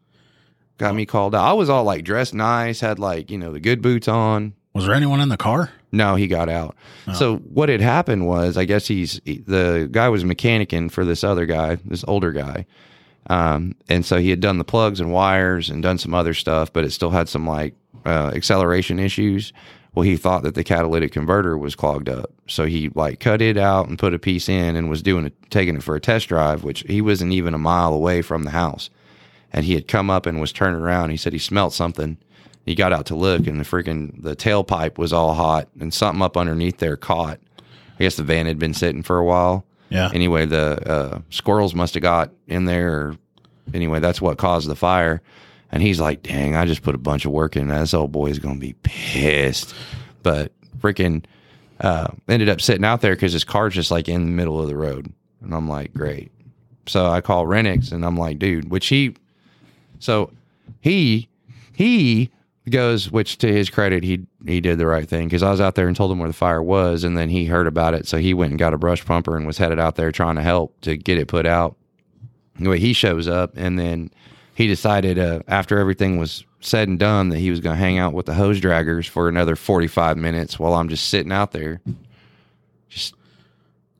Got 0.78 0.94
me 0.94 1.07
called 1.07 1.35
out. 1.35 1.44
I 1.44 1.52
was 1.52 1.70
all 1.70 1.85
like 1.85 2.04
dressed 2.04 2.35
nice, 2.35 2.80
had 2.80 2.98
like, 2.98 3.30
you 3.30 3.38
know, 3.38 3.52
the 3.52 3.61
good 3.61 3.80
boots 3.80 4.09
on. 4.09 4.54
Was 4.74 4.87
there 4.87 4.94
anyone 4.94 5.20
in 5.20 5.28
the 5.28 5.37
car? 5.37 5.70
No, 5.92 6.16
he 6.16 6.26
got 6.26 6.48
out. 6.48 6.74
So 7.14 7.37
what 7.37 7.68
had 7.68 7.80
happened 7.80 8.26
was, 8.26 8.57
I 8.57 8.64
guess 8.64 8.88
he's 8.88 9.20
the 9.24 9.88
guy 9.90 10.09
was 10.09 10.24
mechanicing 10.24 10.90
for 10.90 11.04
this 11.04 11.22
other 11.22 11.46
guy, 11.46 11.76
this 11.76 12.04
older 12.09 12.33
guy, 12.33 12.66
um, 13.30 13.76
and 13.88 14.04
so 14.04 14.16
he 14.16 14.30
had 14.30 14.40
done 14.40 14.59
the 14.59 14.64
plugs 14.64 14.98
and 14.98 15.12
wires 15.12 15.70
and 15.70 15.80
done 15.83 15.98
some 15.98 16.12
other 16.12 16.35
stuff, 16.35 16.72
but 16.72 16.85
it 16.85 16.90
still 16.90 17.11
had 17.11 17.28
some 17.28 17.46
like 17.46 17.74
uh, 18.04 18.33
acceleration 18.35 18.98
issues. 18.98 19.52
Well, 19.94 20.02
he 20.02 20.16
thought 20.16 20.42
that 20.42 20.54
the 20.54 20.64
catalytic 20.64 21.12
converter 21.12 21.57
was 21.57 21.76
clogged 21.76 22.09
up, 22.09 22.33
so 22.48 22.66
he 22.66 22.90
like 22.94 23.20
cut 23.20 23.40
it 23.40 23.57
out 23.57 23.88
and 23.88 23.98
put 23.98 24.14
a 24.14 24.18
piece 24.18 24.48
in 24.48 24.74
and 24.74 24.90
was 24.90 25.02
doing 25.02 25.26
it, 25.26 25.35
taking 25.50 25.76
it 25.76 25.83
for 25.83 25.94
a 25.94 26.00
test 26.00 26.28
drive, 26.28 26.64
which 26.64 26.80
he 26.80 27.00
wasn't 27.00 27.33
even 27.33 27.54
a 27.54 27.59
mile 27.59 27.94
away 27.94 28.22
from 28.22 28.42
the 28.42 28.50
house 28.50 28.90
and 29.54 29.64
he 29.64 29.74
had 29.74 29.87
come 29.87 30.11
up 30.11 30.26
and 30.26 30.40
was 30.40 30.52
turning 30.52 30.83
around. 30.83 31.11
He 31.11 31.16
said 31.16 31.33
he 31.33 31.38
smelt 31.38 31.72
something. 31.72 32.18
He 32.66 32.74
got 32.74 32.92
out 32.92 33.07
to 33.07 33.14
look, 33.14 33.46
and 33.46 33.61
the 33.61 33.64
freaking 33.64 34.20
the 34.20 34.35
tailpipe 34.35 34.98
was 34.98 35.12
all 35.12 35.35
hot, 35.35 35.68
and 35.78 35.94
something 35.94 36.20
up 36.22 36.37
underneath 36.37 36.78
there 36.78 36.96
caught. 36.96 37.38
I 37.61 38.02
guess 38.02 38.16
the 38.16 38.24
van 38.24 38.46
had 38.46 38.59
been 38.59 38.74
sitting 38.74 39.04
for 39.04 39.16
a 39.16 39.24
while. 39.24 39.64
Yeah. 39.90 40.11
Anyway, 40.12 40.44
the 40.46 40.90
uh, 40.90 41.20
squirrels 41.30 41.72
must 41.72 41.94
have 41.94 42.02
got 42.02 42.33
in 42.48 42.64
there. 42.64 42.90
Or, 42.90 43.16
anyway, 43.72 44.00
that's 44.00 44.20
what 44.20 44.38
caused 44.38 44.68
the 44.68 44.74
fire. 44.74 45.22
And 45.75 45.83
he's 45.83 45.99
like, 45.99 46.23
"Dang, 46.23 46.55
I 46.55 46.67
just 46.67 46.83
put 46.83 46.95
a 46.95 46.99
bunch 46.99 47.25
of 47.25 47.33
work 47.33 47.57
in. 47.57 47.67
This 47.67 47.95
old 47.95 48.13
boy 48.13 48.27
is 48.27 48.39
gonna 48.39 48.61
be 48.61 48.77
pissed." 48.85 49.75
But 50.23 50.53
freaking 50.79 51.25
uh, 51.81 52.13
ended 52.29 52.49
up 52.49 52.61
sitting 52.61 52.85
out 52.85 53.01
there 53.01 53.17
because 53.17 53.33
his 53.33 53.43
car's 53.43 53.75
just 53.75 53.91
like 53.91 54.09
in 54.09 54.25
the 54.25 54.31
middle 54.31 54.61
of 54.61 54.69
the 54.69 54.77
road, 54.77 55.13
and 55.43 55.53
I'm 55.53 55.69
like, 55.69 55.93
"Great." 55.93 56.31
So 56.87 57.07
I 57.07 57.21
call 57.21 57.49
Renniks, 57.49 57.91
and 57.91 58.07
I'm 58.07 58.17
like, 58.17 58.39
"Dude," 58.39 58.71
which 58.71 58.87
he 58.87 59.17
so 59.99 60.31
he 60.81 61.29
he 61.75 62.31
goes, 62.71 63.11
which 63.11 63.39
to 63.39 63.53
his 63.53 63.69
credit, 63.69 64.05
he 64.05 64.27
he 64.47 64.61
did 64.61 64.79
the 64.79 64.87
right 64.87 65.09
thing 65.09 65.27
because 65.27 65.43
I 65.43 65.51
was 65.51 65.61
out 65.61 65.75
there 65.75 65.89
and 65.89 65.97
told 65.97 66.13
him 66.13 66.21
where 66.21 66.29
the 66.29 66.35
fire 66.35 66.63
was, 66.63 67.03
and 67.03 67.19
then 67.19 67.31
he 67.31 67.47
heard 67.47 67.67
about 67.67 67.95
it, 67.95 68.07
so 68.07 68.19
he 68.19 68.33
went 68.33 68.51
and 68.51 68.61
got 68.61 68.75
a 68.75 68.79
brush 68.79 69.05
pumper 69.05 69.37
and 69.37 69.45
was 69.45 69.59
headed 69.59 69.81
out 69.81 69.97
there 69.97 70.13
trying 70.13 70.37
to 70.37 70.43
help 70.43 70.81
to 70.83 70.97
get 70.97 71.19
it 71.19 71.27
put 71.27 71.47
out. 71.47 71.77
Anyway, 72.61 72.79
he 72.79 72.93
shows 72.93 73.27
up, 73.27 73.55
and 73.57 73.77
then 73.77 74.11
he 74.55 74.67
decided 74.67 75.19
uh, 75.19 75.40
after 75.49 75.79
everything 75.79 76.17
was 76.17 76.45
said 76.61 76.88
and 76.88 76.99
done 76.99 77.29
that 77.29 77.38
he 77.38 77.51
was 77.51 77.61
going 77.61 77.77
to 77.77 77.81
hang 77.81 77.99
out 77.99 78.14
with 78.14 78.27
the 78.27 78.35
hose 78.35 78.61
draggers 78.61 79.09
for 79.09 79.29
another 79.29 79.57
forty 79.57 79.87
five 79.87 80.17
minutes 80.17 80.59
while 80.59 80.75
I'm 80.75 80.88
just 80.88 81.09
sitting 81.09 81.33
out 81.33 81.53
there, 81.53 81.81
just 82.88 83.14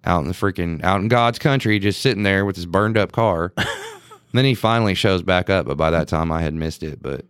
out 0.05 0.23
in 0.23 0.29
the 0.29 0.35
freaking 0.35 0.83
out 0.83 1.01
in 1.01 1.09
God's 1.09 1.39
country, 1.39 1.79
just 1.79 2.01
sitting 2.01 2.23
there 2.23 2.45
with 2.45 2.57
his 2.57 2.67
burned 2.67 2.97
up 2.97 3.13
car. 3.13 3.53
then 4.33 4.45
he 4.45 4.55
finally 4.55 4.95
shows 4.95 5.23
back 5.23 5.51
up, 5.51 5.67
but 5.67 5.77
by 5.77 5.91
that 5.91 6.09
time 6.09 6.31
I 6.33 6.43
had 6.43 6.55
missed 6.55 6.83
it. 6.83 7.03
But 7.03 7.25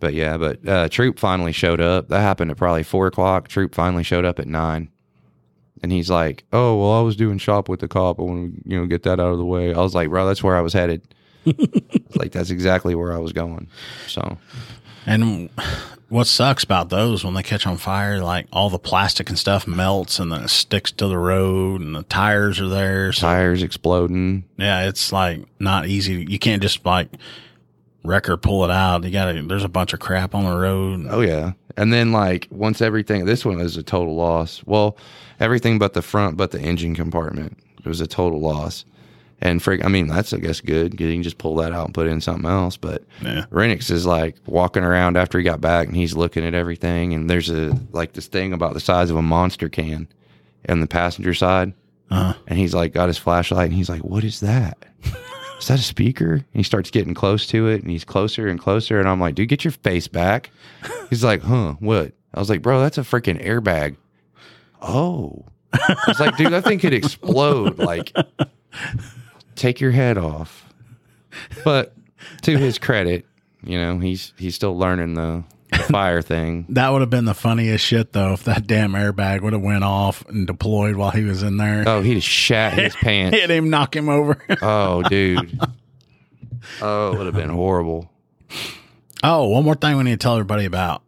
but 0.00 0.14
yeah, 0.14 0.36
but 0.36 0.66
uh, 0.68 0.88
Troop 0.88 1.18
finally 1.18 1.52
showed 1.52 1.80
up. 1.80 2.08
That 2.08 2.20
happened 2.20 2.50
at 2.50 2.56
probably 2.56 2.82
four 2.82 3.06
o'clock. 3.06 3.48
Troop 3.48 3.74
finally 3.74 4.02
showed 4.02 4.24
up 4.24 4.38
at 4.38 4.46
nine, 4.46 4.90
and 5.82 5.90
he's 5.90 6.10
like, 6.10 6.44
"Oh 6.52 6.78
well, 6.78 6.92
I 6.92 7.00
was 7.00 7.16
doing 7.16 7.38
shop 7.38 7.68
with 7.68 7.80
the 7.80 7.88
cop. 7.88 8.18
I 8.18 8.22
want 8.22 8.54
to 8.54 8.70
you 8.70 8.78
know 8.78 8.86
get 8.86 9.02
that 9.04 9.20
out 9.20 9.32
of 9.32 9.38
the 9.38 9.44
way." 9.44 9.72
I 9.72 9.80
was 9.80 9.94
like, 9.94 10.08
"Bro, 10.10 10.26
that's 10.26 10.42
where 10.42 10.56
I 10.56 10.60
was 10.60 10.72
headed." 10.72 11.02
like 12.16 12.32
that's 12.32 12.50
exactly 12.50 12.94
where 12.94 13.12
I 13.12 13.18
was 13.18 13.32
going. 13.32 13.68
So 14.08 14.38
And 15.06 15.50
what 16.08 16.26
sucks 16.26 16.62
about 16.62 16.88
those 16.88 17.24
when 17.24 17.34
they 17.34 17.42
catch 17.42 17.66
on 17.66 17.76
fire, 17.76 18.22
like 18.22 18.46
all 18.52 18.70
the 18.70 18.78
plastic 18.78 19.28
and 19.28 19.38
stuff 19.38 19.66
melts 19.66 20.18
and 20.18 20.30
then 20.30 20.42
it 20.44 20.48
sticks 20.48 20.92
to 20.92 21.08
the 21.08 21.18
road 21.18 21.80
and 21.80 21.94
the 21.94 22.04
tires 22.04 22.60
are 22.60 22.68
there. 22.68 23.12
So 23.12 23.22
tires 23.22 23.62
exploding. 23.62 24.44
yeah, 24.56 24.86
it's 24.88 25.12
like 25.12 25.44
not 25.58 25.86
easy. 25.86 26.24
You 26.28 26.38
can't 26.38 26.62
just 26.62 26.84
like 26.84 27.08
wreck 28.04 28.28
or 28.28 28.36
pull 28.36 28.64
it 28.64 28.70
out. 28.70 29.04
You 29.04 29.10
gotta, 29.10 29.42
there's 29.42 29.64
a 29.64 29.68
bunch 29.68 29.92
of 29.92 30.00
crap 30.00 30.34
on 30.34 30.44
the 30.44 30.56
road. 30.56 31.06
Oh 31.10 31.20
yeah. 31.20 31.52
And 31.76 31.92
then 31.92 32.12
like 32.12 32.46
once 32.50 32.80
everything 32.80 33.24
this 33.24 33.44
one 33.44 33.60
is 33.60 33.76
a 33.76 33.82
total 33.82 34.14
loss. 34.14 34.62
Well, 34.64 34.96
everything 35.40 35.78
but 35.78 35.94
the 35.94 36.02
front 36.02 36.36
but 36.36 36.52
the 36.52 36.60
engine 36.60 36.94
compartment. 36.94 37.58
It 37.78 37.88
was 37.88 38.00
a 38.00 38.06
total 38.06 38.40
loss. 38.40 38.84
And 39.40 39.62
freak 39.62 39.84
I 39.84 39.88
mean, 39.88 40.06
that's 40.06 40.32
I 40.32 40.38
guess 40.38 40.60
good 40.60 40.92
because 40.92 41.06
you 41.08 41.14
can 41.14 41.22
just 41.22 41.38
pull 41.38 41.56
that 41.56 41.72
out 41.72 41.86
and 41.86 41.94
put 41.94 42.06
in 42.06 42.20
something 42.20 42.48
else. 42.50 42.76
But 42.76 43.04
Yeah. 43.22 43.44
Renniks 43.50 43.90
is 43.90 44.06
like 44.06 44.36
walking 44.46 44.82
around 44.82 45.16
after 45.16 45.36
he 45.38 45.44
got 45.44 45.60
back 45.60 45.88
and 45.88 45.96
he's 45.96 46.14
looking 46.14 46.44
at 46.44 46.54
everything 46.54 47.12
and 47.12 47.28
there's 47.28 47.50
a 47.50 47.78
like 47.92 48.14
this 48.14 48.26
thing 48.28 48.52
about 48.52 48.72
the 48.74 48.80
size 48.80 49.10
of 49.10 49.16
a 49.16 49.22
monster 49.22 49.68
can 49.68 50.08
on 50.68 50.80
the 50.80 50.86
passenger 50.86 51.34
side. 51.34 51.74
Uh-huh. 52.10 52.34
And 52.46 52.58
he's 52.58 52.74
like 52.74 52.92
got 52.94 53.08
his 53.08 53.18
flashlight 53.18 53.66
and 53.66 53.74
he's 53.74 53.88
like, 53.90 54.02
What 54.02 54.24
is 54.24 54.40
that? 54.40 54.78
Is 55.58 55.68
that 55.68 55.78
a 55.78 55.82
speaker? 55.82 56.34
And 56.34 56.44
he 56.52 56.62
starts 56.62 56.90
getting 56.90 57.14
close 57.14 57.46
to 57.46 57.66
it 57.68 57.80
and 57.80 57.90
he's 57.90 58.04
closer 58.04 58.46
and 58.46 58.60
closer. 58.60 59.00
And 59.00 59.08
I'm 59.08 59.18
like, 59.18 59.34
dude, 59.34 59.48
get 59.48 59.64
your 59.64 59.70
face 59.72 60.06
back. 60.06 60.50
He's 61.08 61.24
like, 61.24 61.40
huh, 61.40 61.76
what? 61.80 62.12
I 62.34 62.38
was 62.38 62.50
like, 62.50 62.60
bro, 62.60 62.78
that's 62.80 62.98
a 62.98 63.02
freaking 63.02 63.42
airbag. 63.42 63.96
Oh. 64.82 65.46
I 65.72 65.96
was 66.06 66.20
like, 66.20 66.36
dude, 66.36 66.52
that 66.52 66.64
thing 66.64 66.78
could 66.78 66.92
explode. 66.92 67.78
Like, 67.78 68.14
take 69.56 69.80
your 69.80 69.90
head 69.90 70.18
off. 70.18 70.64
But 71.64 71.94
to 72.42 72.56
his 72.56 72.78
credit, 72.78 73.26
you 73.62 73.78
know, 73.78 73.98
he's 73.98 74.32
he's 74.38 74.54
still 74.54 74.76
learning 74.78 75.14
the, 75.14 75.44
the 75.70 75.78
fire 75.90 76.22
thing. 76.22 76.66
That 76.70 76.90
would 76.90 77.00
have 77.00 77.10
been 77.10 77.24
the 77.24 77.34
funniest 77.34 77.84
shit 77.84 78.12
though 78.12 78.32
if 78.34 78.44
that 78.44 78.66
damn 78.66 78.92
airbag 78.92 79.42
would 79.42 79.52
have 79.52 79.62
went 79.62 79.84
off 79.84 80.24
and 80.28 80.46
deployed 80.46 80.96
while 80.96 81.10
he 81.10 81.24
was 81.24 81.42
in 81.42 81.56
there. 81.56 81.84
Oh, 81.86 82.00
he 82.02 82.14
just 82.14 82.28
shat 82.28 82.74
his 82.74 82.94
pants. 82.96 83.36
Hit 83.36 83.50
him, 83.50 83.68
knock 83.70 83.94
him 83.96 84.08
over. 84.08 84.42
Oh, 84.62 85.02
dude. 85.02 85.60
Oh, 86.82 87.12
it 87.12 87.18
would 87.18 87.26
have 87.26 87.34
been 87.36 87.50
horrible. 87.50 88.10
oh, 89.22 89.46
one 89.48 89.62
more 89.64 89.76
thing 89.76 89.96
we 89.96 90.02
need 90.02 90.10
to 90.12 90.16
tell 90.16 90.32
everybody 90.34 90.64
about. 90.64 91.00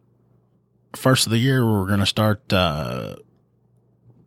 First 0.95 1.27
of 1.27 1.33
the 1.33 1.39
year, 1.39 1.67
we're 1.67 1.89
going 1.89 1.99
to 1.99 2.07
start 2.07 2.53
uh, 2.53 3.17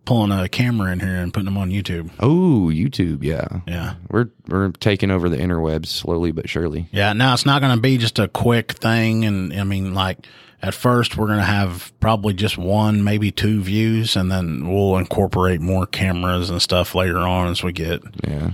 pulling 0.05 0.31
a 0.31 0.49
camera 0.49 0.91
in 0.91 0.99
here 0.99 1.15
and 1.21 1.33
putting 1.33 1.45
them 1.45 1.57
on 1.57 1.69
YouTube. 1.69 2.09
Oh, 2.19 2.69
YouTube, 2.71 3.23
yeah. 3.23 3.61
Yeah. 3.67 3.95
We're 4.09 4.29
we're 4.47 4.71
taking 4.71 5.11
over 5.11 5.29
the 5.29 5.37
interwebs 5.37 5.87
slowly 5.87 6.31
but 6.31 6.49
surely. 6.49 6.87
Yeah. 6.91 7.13
Now 7.13 7.33
it's 7.33 7.45
not 7.45 7.61
going 7.61 7.75
to 7.75 7.81
be 7.81 7.97
just 7.97 8.19
a 8.19 8.27
quick 8.27 8.71
thing. 8.73 9.25
And 9.25 9.53
I 9.53 9.63
mean, 9.63 9.93
like 9.93 10.25
at 10.61 10.73
first, 10.73 11.17
we're 11.17 11.27
going 11.27 11.39
to 11.39 11.43
have 11.45 11.91
probably 11.99 12.33
just 12.33 12.57
one, 12.57 13.03
maybe 13.03 13.31
two 13.31 13.61
views, 13.61 14.15
and 14.15 14.31
then 14.31 14.67
we'll 14.71 14.97
incorporate 14.97 15.59
more 15.61 15.85
cameras 15.87 16.49
and 16.51 16.61
stuff 16.61 16.93
later 16.93 17.17
on 17.19 17.47
as 17.49 17.63
we 17.63 17.71
get. 17.71 18.01
Yeah. 18.27 18.51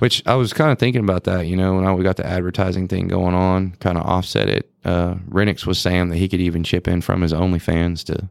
Which 0.00 0.22
I 0.26 0.34
was 0.36 0.52
kind 0.52 0.70
of 0.70 0.78
thinking 0.78 1.02
about 1.02 1.24
that, 1.24 1.46
you 1.46 1.56
know, 1.56 1.74
when 1.74 1.84
I, 1.84 1.92
we 1.92 2.04
got 2.04 2.16
the 2.18 2.26
advertising 2.26 2.86
thing 2.88 3.08
going 3.08 3.34
on, 3.34 3.72
kind 3.80 3.98
of 3.98 4.04
offset 4.06 4.48
it. 4.48 4.70
Uh, 4.84 5.16
Renniks 5.26 5.66
was 5.66 5.78
saying 5.80 6.10
that 6.10 6.16
he 6.16 6.28
could 6.28 6.40
even 6.40 6.62
chip 6.62 6.86
in 6.86 7.00
from 7.00 7.20
his 7.22 7.32
OnlyFans 7.32 8.04
to, 8.04 8.28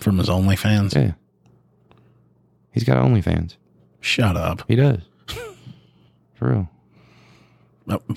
From 0.00 0.18
his 0.18 0.28
OnlyFans. 0.28 0.94
yeah. 0.94 1.12
He's 2.78 2.84
got 2.86 2.96
OnlyFans. 3.04 3.56
Shut 4.00 4.36
up. 4.36 4.62
He 4.68 4.76
does. 4.76 5.00
For 6.34 6.48
real. 6.48 6.70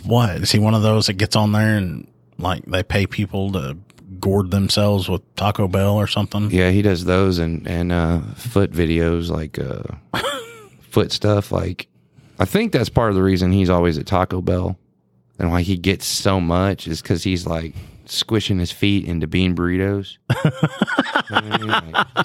What 0.03 0.29
is 0.41 0.51
he 0.51 0.59
one 0.59 0.75
of 0.75 0.83
those 0.83 1.07
that 1.07 1.13
gets 1.13 1.35
on 1.35 1.51
there 1.53 1.77
and 1.77 2.07
like 2.37 2.63
they 2.65 2.83
pay 2.83 3.07
people 3.07 3.51
to 3.53 3.75
gourd 4.19 4.51
themselves 4.51 5.09
with 5.09 5.21
Taco 5.35 5.67
Bell 5.67 5.95
or 5.95 6.05
something? 6.05 6.51
Yeah, 6.51 6.69
he 6.69 6.83
does 6.83 7.05
those 7.05 7.39
and, 7.39 7.67
and 7.67 7.91
uh, 7.91 8.21
foot 8.35 8.71
videos, 8.71 9.29
like 9.31 9.57
uh, 9.57 9.81
foot 10.81 11.11
stuff. 11.11 11.51
Like, 11.51 11.87
I 12.37 12.45
think 12.45 12.71
that's 12.71 12.89
part 12.89 13.09
of 13.09 13.15
the 13.15 13.23
reason 13.23 13.51
he's 13.51 13.69
always 13.71 13.97
at 13.97 14.05
Taco 14.05 14.41
Bell. 14.41 14.77
and 15.39 15.49
why 15.49 15.63
he 15.63 15.75
gets 15.77 16.05
so 16.05 16.39
much 16.39 16.85
is 16.87 17.01
because 17.01 17.23
he's 17.23 17.47
like 17.47 17.73
squishing 18.05 18.59
his 18.59 18.71
feet 18.71 19.05
into 19.05 19.25
bean 19.25 19.55
burritos. 19.55 20.17
You 21.31 21.37
know 21.39 21.73
I 21.73 21.81
mean? 21.81 21.91
Like, 21.93 22.17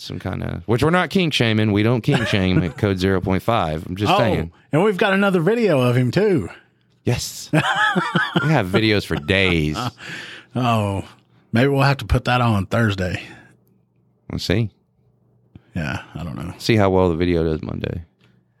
some 0.00 0.18
kind 0.18 0.42
of 0.42 0.62
which 0.66 0.82
we're 0.82 0.90
not 0.90 1.10
kink 1.10 1.32
shaming. 1.32 1.72
We 1.72 1.82
don't 1.82 2.00
kink 2.02 2.26
shame 2.28 2.62
at 2.62 2.76
code 2.78 2.98
zero 3.00 3.20
point 3.20 3.42
five. 3.42 3.86
I'm 3.86 3.96
just 3.96 4.12
Oh, 4.12 4.18
saying. 4.18 4.52
and 4.72 4.82
we've 4.84 4.96
got 4.96 5.12
another 5.12 5.40
video 5.40 5.80
of 5.80 5.96
him 5.96 6.10
too. 6.10 6.48
Yes. 7.04 7.48
we 7.52 7.58
have 8.48 8.66
videos 8.68 9.04
for 9.06 9.16
days. 9.16 9.78
Oh, 10.56 11.04
maybe 11.52 11.68
we'll 11.68 11.82
have 11.82 11.98
to 11.98 12.04
put 12.06 12.24
that 12.24 12.40
on 12.40 12.66
Thursday. 12.66 13.22
We'll 14.28 14.40
see. 14.40 14.70
Yeah, 15.76 16.02
I 16.12 16.24
don't 16.24 16.34
know. 16.34 16.52
See 16.58 16.74
how 16.74 16.90
well 16.90 17.08
the 17.08 17.14
video 17.14 17.44
does 17.44 17.62
Monday. 17.62 18.02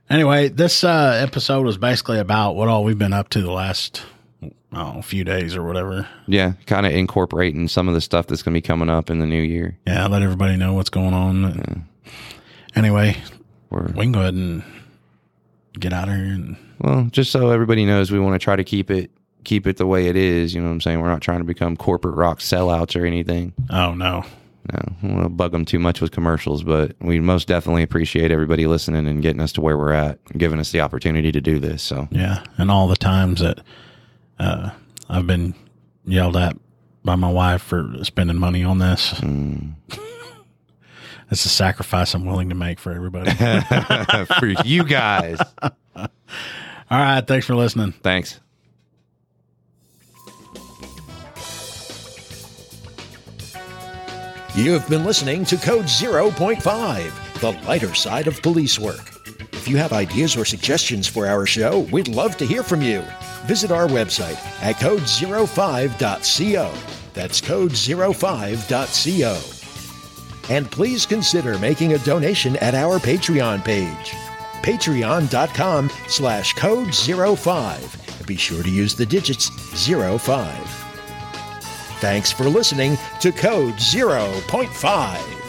Anyway, 0.08 0.48
this 0.50 0.84
uh, 0.84 1.18
episode 1.20 1.66
was 1.66 1.78
basically 1.78 2.20
about 2.20 2.54
what 2.54 2.68
all 2.68 2.84
we've 2.84 2.96
been 2.96 3.12
up 3.12 3.28
to 3.30 3.42
the 3.42 3.50
last 3.50 4.02
oh, 4.42 4.98
a 4.98 5.02
few 5.02 5.24
days 5.24 5.56
or 5.56 5.62
whatever. 5.62 6.06
Yeah, 6.26 6.52
kind 6.66 6.86
of 6.86 6.92
incorporating 6.92 7.68
some 7.68 7.88
of 7.88 7.94
the 7.94 8.00
stuff 8.00 8.26
that's 8.26 8.42
going 8.42 8.54
to 8.54 8.58
be 8.58 8.62
coming 8.66 8.90
up 8.90 9.10
in 9.10 9.18
the 9.18 9.26
new 9.26 9.42
year. 9.42 9.78
Yeah, 9.86 10.06
let 10.06 10.22
everybody 10.22 10.56
know 10.56 10.74
what's 10.74 10.90
going 10.90 11.14
on. 11.14 11.86
Anyway, 12.74 13.16
Or 13.70 13.82
we 13.94 14.02
can 14.04 14.12
go 14.12 14.20
ahead 14.20 14.34
and 14.34 14.62
get 15.78 15.92
out 15.92 16.08
of 16.08 16.14
here. 16.14 16.24
And 16.24 16.56
well, 16.80 17.08
just 17.10 17.32
so 17.32 17.50
everybody 17.50 17.84
knows, 17.84 18.10
we 18.10 18.20
want 18.20 18.40
to 18.40 18.42
try 18.44 18.56
to 18.56 18.64
keep 18.64 18.90
it 18.90 19.10
keep 19.44 19.66
it 19.66 19.76
the 19.78 19.86
way 19.86 20.06
it 20.06 20.16
is. 20.16 20.54
You 20.54 20.60
know 20.60 20.68
what 20.68 20.74
I'm 20.74 20.80
saying? 20.80 21.00
We're 21.00 21.08
not 21.08 21.22
trying 21.22 21.38
to 21.38 21.44
become 21.44 21.76
corporate 21.76 22.16
rock 22.16 22.40
sellouts 22.40 23.00
or 23.00 23.06
anything. 23.06 23.54
oh 23.70 23.94
no, 23.94 24.24
No, 24.72 24.78
we 25.02 25.08
don't 25.08 25.16
want 25.16 25.24
to 25.24 25.30
bug 25.30 25.52
them 25.52 25.64
too 25.64 25.78
much 25.78 26.00
with 26.00 26.10
commercials, 26.12 26.62
but 26.62 26.94
we 27.00 27.18
most 27.20 27.48
definitely 27.48 27.82
appreciate 27.82 28.30
everybody 28.30 28.66
listening 28.66 29.06
and 29.08 29.22
getting 29.22 29.40
us 29.40 29.52
to 29.52 29.60
where 29.62 29.78
we're 29.78 29.92
at, 29.92 30.18
and 30.30 30.38
giving 30.38 30.60
us 30.60 30.72
the 30.72 30.80
opportunity 30.80 31.32
to 31.32 31.40
do 31.40 31.58
this. 31.58 31.82
So 31.82 32.06
yeah, 32.10 32.44
and 32.58 32.70
all 32.70 32.86
the 32.86 32.96
times 32.96 33.40
that 33.40 33.60
uh, 34.40 34.70
I've 35.08 35.26
been 35.26 35.54
yelled 36.04 36.36
at 36.36 36.56
by 37.04 37.14
my 37.14 37.30
wife 37.30 37.62
for 37.62 37.92
spending 38.02 38.38
money 38.38 38.64
on 38.64 38.78
this. 38.78 39.12
it's 41.30 41.44
a 41.44 41.48
sacrifice 41.48 42.14
I'm 42.14 42.24
willing 42.24 42.48
to 42.48 42.54
make 42.54 42.78
for 42.78 42.92
everybody. 42.92 43.30
for 44.40 44.46
you 44.64 44.84
guys, 44.84 45.38
all 45.62 46.08
right, 46.90 47.26
thanks 47.26 47.46
for 47.46 47.54
listening. 47.54 47.92
thanks. 48.02 48.40
You 54.56 54.72
have 54.72 54.88
been 54.88 55.04
listening 55.04 55.44
to 55.44 55.56
Code 55.56 55.84
0.5, 55.84 57.40
the 57.40 57.52
lighter 57.68 57.94
side 57.94 58.26
of 58.26 58.42
police 58.42 58.80
work. 58.80 59.19
If 59.60 59.68
you 59.68 59.76
have 59.76 59.92
ideas 59.92 60.36
or 60.38 60.46
suggestions 60.46 61.06
for 61.06 61.26
our 61.26 61.44
show, 61.44 61.80
we'd 61.92 62.08
love 62.08 62.38
to 62.38 62.46
hear 62.46 62.62
from 62.62 62.80
you. 62.80 63.04
Visit 63.44 63.70
our 63.70 63.86
website 63.86 64.38
at 64.62 64.76
code05.co. 64.76 66.72
That's 67.12 67.40
code05.co. 67.42 68.14
And 70.54 70.70
please 70.70 71.04
consider 71.04 71.58
making 71.58 71.92
a 71.92 71.98
donation 71.98 72.56
at 72.56 72.74
our 72.74 72.98
Patreon 72.98 73.62
page, 73.62 74.14
patreon.com 74.62 75.90
slash 76.08 76.54
code 76.54 76.94
05. 76.94 78.24
Be 78.26 78.36
sure 78.36 78.62
to 78.62 78.70
use 78.70 78.94
the 78.94 79.04
digits 79.04 79.50
05. 79.86 80.56
Thanks 82.00 82.32
for 82.32 82.44
listening 82.44 82.96
to 83.20 83.30
Code 83.30 83.74
0.5. 83.74 85.39